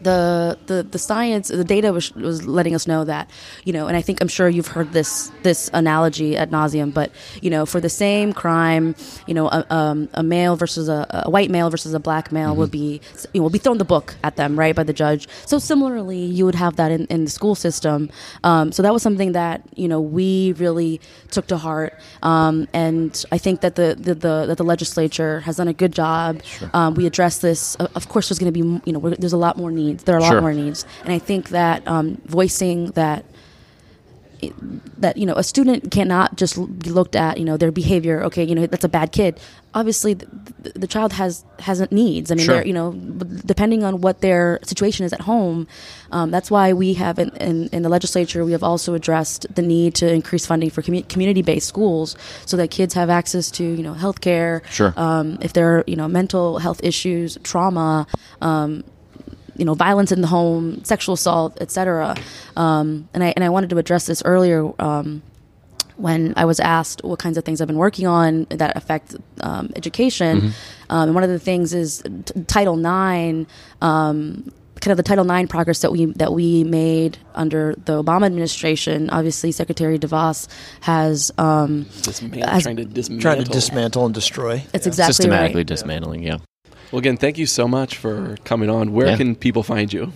The, 0.00 0.56
the 0.66 0.84
the 0.84 0.98
science 0.98 1.48
the 1.48 1.64
data 1.64 1.92
was, 1.92 2.14
was 2.14 2.46
letting 2.46 2.74
us 2.74 2.86
know 2.86 3.04
that 3.04 3.28
you 3.64 3.72
know 3.72 3.88
and 3.88 3.96
I 3.96 4.00
think 4.00 4.20
I'm 4.20 4.28
sure 4.28 4.48
you've 4.48 4.68
heard 4.68 4.92
this 4.92 5.32
this 5.42 5.68
analogy 5.74 6.36
at 6.36 6.50
nauseum 6.50 6.94
but 6.94 7.10
you 7.42 7.50
know 7.50 7.66
for 7.66 7.80
the 7.80 7.88
same 7.88 8.32
crime 8.32 8.94
you 9.26 9.34
know 9.34 9.48
a, 9.48 9.66
um, 9.74 10.08
a 10.14 10.22
male 10.22 10.54
versus 10.54 10.88
a, 10.88 11.04
a 11.26 11.30
white 11.30 11.50
male 11.50 11.68
versus 11.68 11.94
a 11.94 11.98
black 11.98 12.30
male 12.30 12.54
would 12.54 12.70
be 12.70 13.00
you 13.32 13.40
know, 13.40 13.42
will 13.42 13.50
be 13.50 13.58
thrown 13.58 13.78
the 13.78 13.84
book 13.84 14.14
at 14.22 14.36
them 14.36 14.56
right 14.56 14.76
by 14.76 14.84
the 14.84 14.92
judge. 14.92 15.26
So 15.46 15.58
similarly 15.58 16.20
you 16.20 16.44
would 16.44 16.54
have 16.54 16.76
that 16.76 16.92
in, 16.92 17.06
in 17.06 17.24
the 17.24 17.30
school 17.30 17.56
system. 17.56 18.08
Um, 18.44 18.70
so 18.70 18.82
that 18.84 18.92
was 18.92 19.02
something 19.02 19.32
that 19.32 19.62
you 19.74 19.88
know 19.88 20.00
we 20.00 20.52
really 20.58 21.00
took 21.32 21.48
to 21.48 21.56
heart. 21.56 21.98
Um, 22.22 22.68
and 22.72 23.24
I 23.32 23.38
think 23.38 23.62
that 23.62 23.74
the, 23.74 23.96
the, 23.98 24.14
the 24.14 24.46
that 24.46 24.58
the 24.58 24.64
legislature 24.64 25.40
has 25.40 25.56
done 25.56 25.68
a 25.68 25.72
good 25.74 25.92
job. 25.92 26.40
Um, 26.72 26.94
we 26.94 27.04
address 27.06 27.38
this. 27.38 27.74
Of 27.76 28.08
course 28.08 28.28
there's 28.28 28.38
going 28.38 28.52
to 28.52 28.58
be 28.62 28.66
you 28.86 28.92
know 28.92 29.00
we're- 29.00 29.16
there's 29.18 29.32
a 29.32 29.36
lot 29.48 29.56
more 29.56 29.72
needs 29.88 30.04
there 30.04 30.14
are 30.16 30.22
a 30.24 30.26
lot 30.28 30.32
Sure. 30.34 30.40
more 30.46 30.54
needs 30.64 30.80
and 31.04 31.12
I 31.12 31.18
think 31.18 31.42
that 31.60 31.78
um, 31.94 32.06
voicing 32.26 32.80
that 32.92 33.24
that 34.98 35.16
you 35.16 35.26
know 35.26 35.34
a 35.34 35.42
student 35.42 35.90
cannot 35.90 36.36
just 36.36 36.54
be 36.78 36.90
looked 36.90 37.16
at 37.16 37.38
you 37.38 37.44
know 37.44 37.56
their 37.56 37.72
behavior 37.72 38.22
okay 38.22 38.44
you 38.44 38.54
know 38.54 38.66
that's 38.66 38.84
a 38.84 38.88
bad 38.88 39.10
kid 39.10 39.32
obviously 39.74 40.14
the, 40.14 40.26
the, 40.76 40.86
child 40.86 41.12
has 41.12 41.44
has 41.58 41.78
needs 41.90 42.30
i 42.30 42.34
mean 42.36 42.44
Sure. 42.46 42.54
they're 42.56 42.66
you 42.66 42.72
know 42.72 42.92
depending 43.44 43.82
on 43.82 44.00
what 44.00 44.20
their 44.20 44.60
situation 44.62 45.04
is 45.04 45.12
at 45.12 45.22
home 45.22 45.66
um, 46.12 46.30
that's 46.30 46.50
why 46.52 46.72
we 46.72 46.94
have 46.94 47.18
in, 47.18 47.30
in, 47.48 47.68
in 47.72 47.82
the 47.82 47.88
legislature 47.88 48.44
we 48.44 48.52
have 48.52 48.62
also 48.62 48.94
addressed 48.94 49.52
the 49.52 49.62
need 49.62 49.94
to 49.96 50.06
increase 50.20 50.46
funding 50.46 50.70
for 50.70 50.82
commu- 50.82 51.06
community-based 51.08 51.66
schools 51.66 52.16
so 52.46 52.56
that 52.56 52.70
kids 52.70 52.94
have 52.94 53.10
access 53.10 53.50
to 53.50 53.64
you 53.64 53.82
know 53.82 53.94
health 53.94 54.20
care 54.20 54.62
Sure. 54.70 54.92
um, 54.96 55.38
if 55.42 55.52
there 55.52 55.78
are 55.78 55.84
you 55.88 55.96
know 55.96 56.06
mental 56.06 56.58
health 56.58 56.80
issues 56.84 57.36
trauma 57.42 58.06
um, 58.40 58.84
you 59.58 59.64
know 59.64 59.74
violence 59.74 60.10
in 60.12 60.20
the 60.22 60.26
home, 60.28 60.82
sexual 60.84 61.12
assault, 61.14 61.58
etc. 61.60 62.14
Um, 62.56 63.08
and 63.12 63.22
I 63.22 63.32
and 63.36 63.44
I 63.44 63.48
wanted 63.50 63.70
to 63.70 63.78
address 63.78 64.06
this 64.06 64.22
earlier 64.24 64.70
um, 64.80 65.22
when 65.96 66.32
I 66.36 66.44
was 66.44 66.60
asked 66.60 67.02
what 67.04 67.18
kinds 67.18 67.36
of 67.36 67.44
things 67.44 67.60
I've 67.60 67.66
been 67.68 67.76
working 67.76 68.06
on 68.06 68.46
that 68.50 68.76
affect 68.76 69.16
um, 69.40 69.70
education. 69.76 70.52
Um, 70.90 71.08
and 71.08 71.14
one 71.14 71.24
of 71.24 71.30
the 71.30 71.38
things 71.40 71.74
is 71.74 72.02
t- 72.24 72.44
Title 72.46 72.78
IX. 72.78 73.50
Um, 73.82 74.52
kind 74.80 74.92
of 74.92 74.96
the 74.96 75.02
Title 75.02 75.28
IX 75.28 75.48
progress 75.50 75.80
that 75.80 75.90
we 75.90 76.04
that 76.04 76.32
we 76.32 76.62
made 76.62 77.18
under 77.34 77.74
the 77.84 78.00
Obama 78.00 78.26
administration. 78.26 79.10
Obviously, 79.10 79.50
Secretary 79.50 79.98
DeVos 79.98 80.46
has 80.82 81.32
um, 81.36 81.84
Disman- 81.86 82.42
As- 82.46 82.62
trying 82.62 82.76
to 82.76 82.84
dismantle. 82.84 83.20
Trying 83.22 83.44
to 83.44 83.50
dismantle 83.50 84.04
and 84.06 84.14
destroy. 84.14 84.62
it's 84.72 84.86
exactly 84.86 85.14
Systematically 85.14 85.60
right. 85.62 85.66
dismantling. 85.66 86.22
Yeah. 86.22 86.38
Well, 86.92 86.98
again, 87.00 87.16
thank 87.16 87.36
you 87.38 87.46
so 87.46 87.68
much 87.68 87.96
for 87.96 88.36
coming 88.44 88.70
on. 88.70 88.92
Where 88.92 89.08
Yeah. 89.08 89.16
can 89.16 89.34
people 89.36 89.62
find 89.62 89.92
you? 89.92 90.12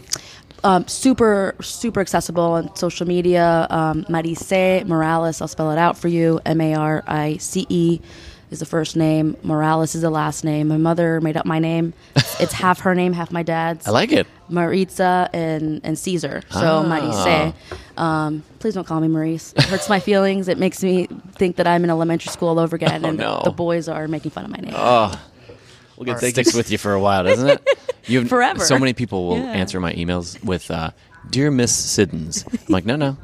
um, 0.64 0.86
super 0.86 1.56
super 1.60 2.00
accessible 2.00 2.44
on 2.52 2.74
social 2.76 3.06
media. 3.06 3.66
Um, 3.68 4.06
Marice 4.08 4.84
Morales, 4.86 5.40
I'll 5.40 5.48
spell 5.48 5.72
it 5.72 5.78
out 5.78 5.98
for 5.98 6.06
you. 6.08 6.40
M 6.46 6.60
A 6.60 6.74
R 6.74 7.02
I 7.06 7.36
C 7.38 7.66
E 7.68 8.00
is 8.52 8.60
the 8.60 8.64
first 8.66 8.94
name. 8.96 9.36
Morales 9.42 9.94
is 9.96 10.02
the 10.02 10.10
last 10.10 10.44
name. 10.44 10.68
My 10.68 10.76
mother 10.76 11.20
made 11.20 11.36
up 11.36 11.46
my 11.46 11.58
name. 11.58 11.94
it's 12.38 12.52
half 12.52 12.80
her 12.80 12.94
name, 12.94 13.12
half 13.12 13.32
my 13.32 13.42
dad's. 13.42 13.86
I 13.88 13.90
like 13.90 14.12
it. 14.12 14.26
Maritza 14.48 15.28
and 15.32 15.80
and 15.82 15.98
Caesar. 15.98 16.42
So 16.50 16.60
Ah. 16.60 16.82
Marice. 16.86 17.54
Um, 17.96 18.42
please 18.60 18.74
don't 18.74 18.86
call 18.86 19.00
me 19.00 19.08
Maurice. 19.08 19.52
It 19.56 19.64
hurts 19.64 19.88
my 19.88 19.98
feelings. 20.00 20.46
It 20.48 20.58
makes 20.58 20.82
me 20.82 21.08
think 21.34 21.56
that 21.56 21.66
I'm 21.66 21.82
in 21.84 21.90
elementary 21.90 22.30
school 22.30 22.48
all 22.50 22.58
over 22.60 22.76
again, 22.76 23.04
Oh, 23.04 23.08
and 23.08 23.18
no. 23.18 23.40
the 23.44 23.50
boys 23.50 23.88
are 23.88 24.06
making 24.06 24.30
fun 24.30 24.44
of 24.44 24.50
my 24.50 24.58
name. 24.58 24.74
Oh, 24.76 25.12
Well, 25.96 26.04
again, 26.04 26.16
it 26.16 26.20
thank 26.20 26.36
you. 26.36 26.42
sticks 26.44 26.56
with 26.56 26.70
you 26.70 26.78
for 26.78 26.92
a 26.94 27.00
while, 27.00 27.24
doesn't 27.24 27.48
it? 27.48 27.68
You 28.06 28.24
Forever. 28.24 28.64
So 28.64 28.80
many 28.80 28.94
people 28.94 29.28
will 29.28 29.38
Yeah. 29.38 29.52
answer 29.52 29.78
my 29.78 29.92
emails 29.92 30.42
with 30.42 30.72
uh, 30.72 30.90
"Dear 31.30 31.52
Miss 31.52 31.72
Siddons." 31.72 32.44
I'm 32.50 32.58
like, 32.68 32.84
no, 32.84 32.96
no, 32.96 33.16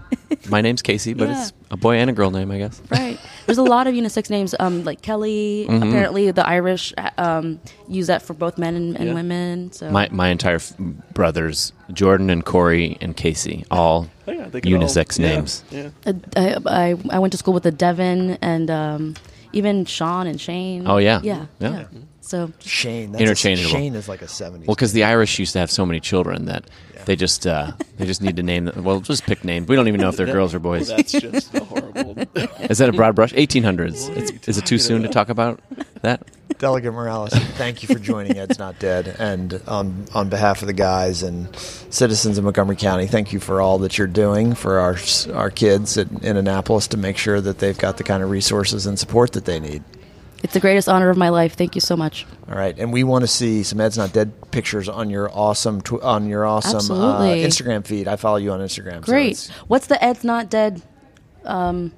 my 0.48 0.60
name's 0.60 0.82
Casey, 0.82 1.14
but 1.14 1.28
Yeah. 1.28 1.42
it's 1.42 1.52
a 1.72 1.76
boy 1.76 1.96
and 1.96 2.08
a 2.08 2.12
girl 2.12 2.30
name, 2.30 2.52
I 2.52 2.58
guess. 2.58 2.80
Right. 2.88 3.18
There's 3.46 3.58
a 3.58 3.64
lot 3.64 3.88
of 3.88 3.94
unisex 3.94 4.30
names, 4.30 4.54
um, 4.60 4.84
like 4.84 5.02
Kelly. 5.02 5.66
Mm-hmm. 5.68 5.82
Apparently, 5.82 6.30
the 6.30 6.46
Irish 6.46 6.94
um, 7.18 7.58
use 7.88 8.06
that 8.06 8.22
for 8.22 8.34
both 8.34 8.56
men 8.56 8.76
and, 8.76 8.96
and 8.96 9.08
Yeah. 9.08 9.14
women. 9.14 9.72
So 9.72 9.90
My 9.90 10.08
my 10.12 10.28
entire 10.28 10.56
f- 10.62 10.74
brothers, 11.12 11.72
Jordan 11.92 12.30
and 12.30 12.44
Corey 12.44 12.96
and 13.00 13.16
Casey, 13.16 13.64
all 13.72 14.06
Oh, 14.28 14.32
yeah, 14.32 14.46
they 14.48 14.58
all- 14.60 14.78
unisex 14.80 15.18
yeah, 15.18 15.28
names. 15.28 15.64
Yeah. 15.72 15.88
Uh, 16.06 16.12
I, 16.36 16.56
I 16.92 16.96
I 17.10 17.18
went 17.18 17.32
to 17.32 17.36
school 17.38 17.54
with 17.54 17.66
a 17.66 17.72
Devon 17.72 18.38
and 18.40 18.70
um, 18.70 19.14
even 19.52 19.86
Sean 19.86 20.28
and 20.28 20.40
Shane. 20.40 20.86
Oh, 20.86 20.98
yeah. 20.98 21.20
yeah, 21.24 21.46
Yeah. 21.58 21.86
Yeah. 22.32 22.46
So 22.46 22.52
Shane. 22.60 23.12
That's 23.12 23.22
Interchangeable. 23.22 23.70
A, 23.70 23.78
Shane 23.78 23.94
is 23.94 24.08
like 24.08 24.22
a 24.22 24.26
70s. 24.26 24.66
Well, 24.66 24.74
because 24.74 24.92
the 24.92 25.04
Irish 25.04 25.38
used 25.38 25.52
to 25.54 25.58
have 25.58 25.70
so 25.70 25.86
many 25.86 26.00
children 26.00 26.46
that 26.46 26.68
they 27.04 27.16
just 27.16 27.46
uh, 27.46 27.72
they 27.96 28.06
just 28.06 28.22
need 28.22 28.36
to 28.36 28.42
name 28.42 28.66
them. 28.66 28.84
Well, 28.84 29.00
just 29.00 29.24
pick 29.24 29.44
names. 29.44 29.68
We 29.68 29.76
don't 29.76 29.88
even 29.88 30.00
know 30.00 30.08
if 30.08 30.16
they're 30.16 30.26
girls 30.26 30.54
or 30.54 30.58
boys. 30.58 30.88
That's 30.96 31.12
just 31.12 31.56
horrible. 31.56 32.16
Is 32.68 32.78
that 32.78 32.88
a 32.88 32.92
broad 32.92 33.14
brush? 33.14 33.32
1800s. 33.32 34.14
It's, 34.16 34.48
is 34.48 34.58
it 34.58 34.66
too 34.66 34.78
soon 34.78 35.02
to 35.02 35.08
talk 35.08 35.28
about 35.28 35.60
that? 36.02 36.26
Delegate 36.58 36.92
Morales, 36.92 37.32
thank 37.32 37.82
you 37.82 37.94
for 37.94 38.00
joining 38.00 38.36
Ed's 38.36 38.58
Not 38.58 38.80
Dead. 38.80 39.14
And 39.18 39.62
on, 39.68 40.06
on 40.12 40.28
behalf 40.28 40.60
of 40.60 40.66
the 40.66 40.72
guys 40.72 41.22
and 41.22 41.54
citizens 41.56 42.36
of 42.36 42.42
Montgomery 42.42 42.74
County, 42.74 43.06
thank 43.06 43.32
you 43.32 43.38
for 43.38 43.60
all 43.60 43.78
that 43.78 43.96
you're 43.96 44.08
doing 44.08 44.54
for 44.54 44.80
our, 44.80 44.96
our 45.34 45.50
kids 45.50 45.96
at, 45.96 46.10
in 46.24 46.36
Annapolis 46.36 46.88
to 46.88 46.96
make 46.96 47.16
sure 47.16 47.40
that 47.40 47.58
they've 47.58 47.78
got 47.78 47.96
the 47.96 48.02
kind 48.02 48.24
of 48.24 48.30
resources 48.30 48.86
and 48.86 48.98
support 48.98 49.32
that 49.32 49.44
they 49.44 49.60
need. 49.60 49.84
It's 50.42 50.52
the 50.52 50.60
greatest 50.60 50.88
honor 50.88 51.10
of 51.10 51.16
my 51.16 51.28
life. 51.30 51.54
Thank 51.54 51.74
you 51.74 51.80
so 51.80 51.96
much. 51.96 52.26
All 52.48 52.54
right, 52.54 52.78
and 52.78 52.92
we 52.92 53.04
want 53.04 53.22
to 53.22 53.26
see 53.28 53.62
some 53.62 53.80
Ed's 53.80 53.98
Not 53.98 54.12
Dead 54.12 54.50
pictures 54.50 54.88
on 54.88 55.10
your 55.10 55.30
awesome 55.32 55.80
tw- 55.80 56.02
on 56.02 56.28
your 56.28 56.46
awesome 56.46 56.74
uh, 56.74 56.78
Absolutely. 56.78 57.42
Instagram 57.44 57.86
feed. 57.86 58.08
I 58.08 58.16
follow 58.16 58.36
you 58.36 58.52
on 58.52 58.60
Instagram. 58.60 59.04
so 59.04 59.12
Great. 59.12 59.32
it's 59.32 59.48
What's 59.66 59.86
the 59.86 60.02
Ed's 60.02 60.24
Not 60.24 60.48
Dead? 60.50 60.82
Um, 61.44 61.92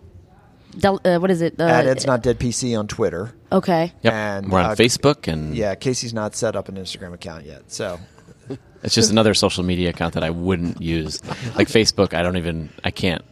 del, 0.79 1.01
uh, 1.05 1.19
what 1.19 1.31
is 1.31 1.43
it? 1.43 1.61
Uh, 1.61 1.65
at 1.65 1.87
Ed's 1.87 2.07
Not 2.07 2.23
Dead 2.23 2.39
PC 2.39 2.79
on 2.79 2.87
Twitter. 2.89 3.35
Okay. 3.53 3.93
Yep. 4.03 4.13
And, 4.13 4.51
We're 4.51 4.61
on 4.61 4.67
uh, 4.67 4.75
Facebook, 4.75 5.31
and 5.31 5.55
Yeah, 5.55 5.75
Casey's 5.75 6.15
not 6.15 6.35
set 6.35 6.57
up 6.57 6.69
an 6.69 6.77
Instagram 6.77 7.13
account 7.13 7.45
yet, 7.45 7.71
so 7.71 7.99
it's 8.83 8.95
just 8.95 9.11
another 9.11 9.35
social 9.35 9.65
media 9.65 9.91
account 9.91 10.15
that 10.15 10.25
I 10.25 10.31
wouldn't 10.31 10.81
use. 10.81 11.23
Like 11.57 11.69
Facebook, 11.69 12.15
I 12.15 12.23
don't 12.23 12.37
even. 12.37 12.71
I 12.85 12.91
can't. 12.91 13.25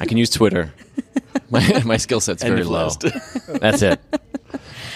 I 0.00 0.06
can 0.06 0.16
use 0.18 0.30
Twitter. 0.30 0.72
My 1.50 1.82
my 1.84 1.96
skill 1.98 2.20
set's 2.20 2.42
very 2.42 2.64
low. 2.64 2.90
That's 3.60 3.82
it. 3.82 4.00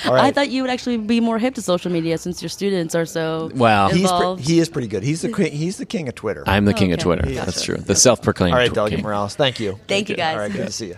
all 0.07 0.15
right. 0.15 0.25
I 0.25 0.31
thought 0.31 0.51
you 0.51 0.63
would 0.63 0.71
actually 0.71 0.97
be 0.97 1.21
more 1.21 1.39
hip 1.39 1.55
to 1.57 1.63
social 1.63 1.91
media 1.91 2.19
since 2.19 2.43
your 2.43 2.49
students 2.49 2.95
are 2.95 3.07
so 3.07 3.51
Well- 3.55 3.89
he's 3.89 4.11
pre- 4.11 4.37
he 4.43 4.59
is 4.59 4.69
pretty 4.69 4.89
good. 4.89 5.03
He's 5.03 5.23
the 5.23 5.33
king, 5.33 5.53
he's 5.53 5.77
the 5.79 5.87
king 5.87 6.09
of 6.09 6.15
Twitter. 6.15 6.45
I'm 6.47 6.65
the 6.65 6.75
oh, 6.75 6.77
king 6.77 6.93
of 6.93 6.99
Okay. 6.99 7.05
Twitter. 7.05 7.23
Gotcha. 7.23 7.45
That's 7.47 7.63
true. 7.63 7.77
The 7.77 7.95
self-proclaimed. 7.95 8.53
all 8.55 8.59
right, 8.59 8.71
tw- 8.71 8.75
Delegate 8.75 8.99
king. 8.99 9.05
Morales, 9.05 9.35
thank 9.35 9.61
you. 9.61 9.79
Thank 9.89 10.09
you, 10.09 10.17
guys. 10.17 10.35
All 10.35 10.41
right, 10.41 10.53
good 10.53 10.67
to 10.67 10.73
see 10.73 10.89
you. 10.89 10.97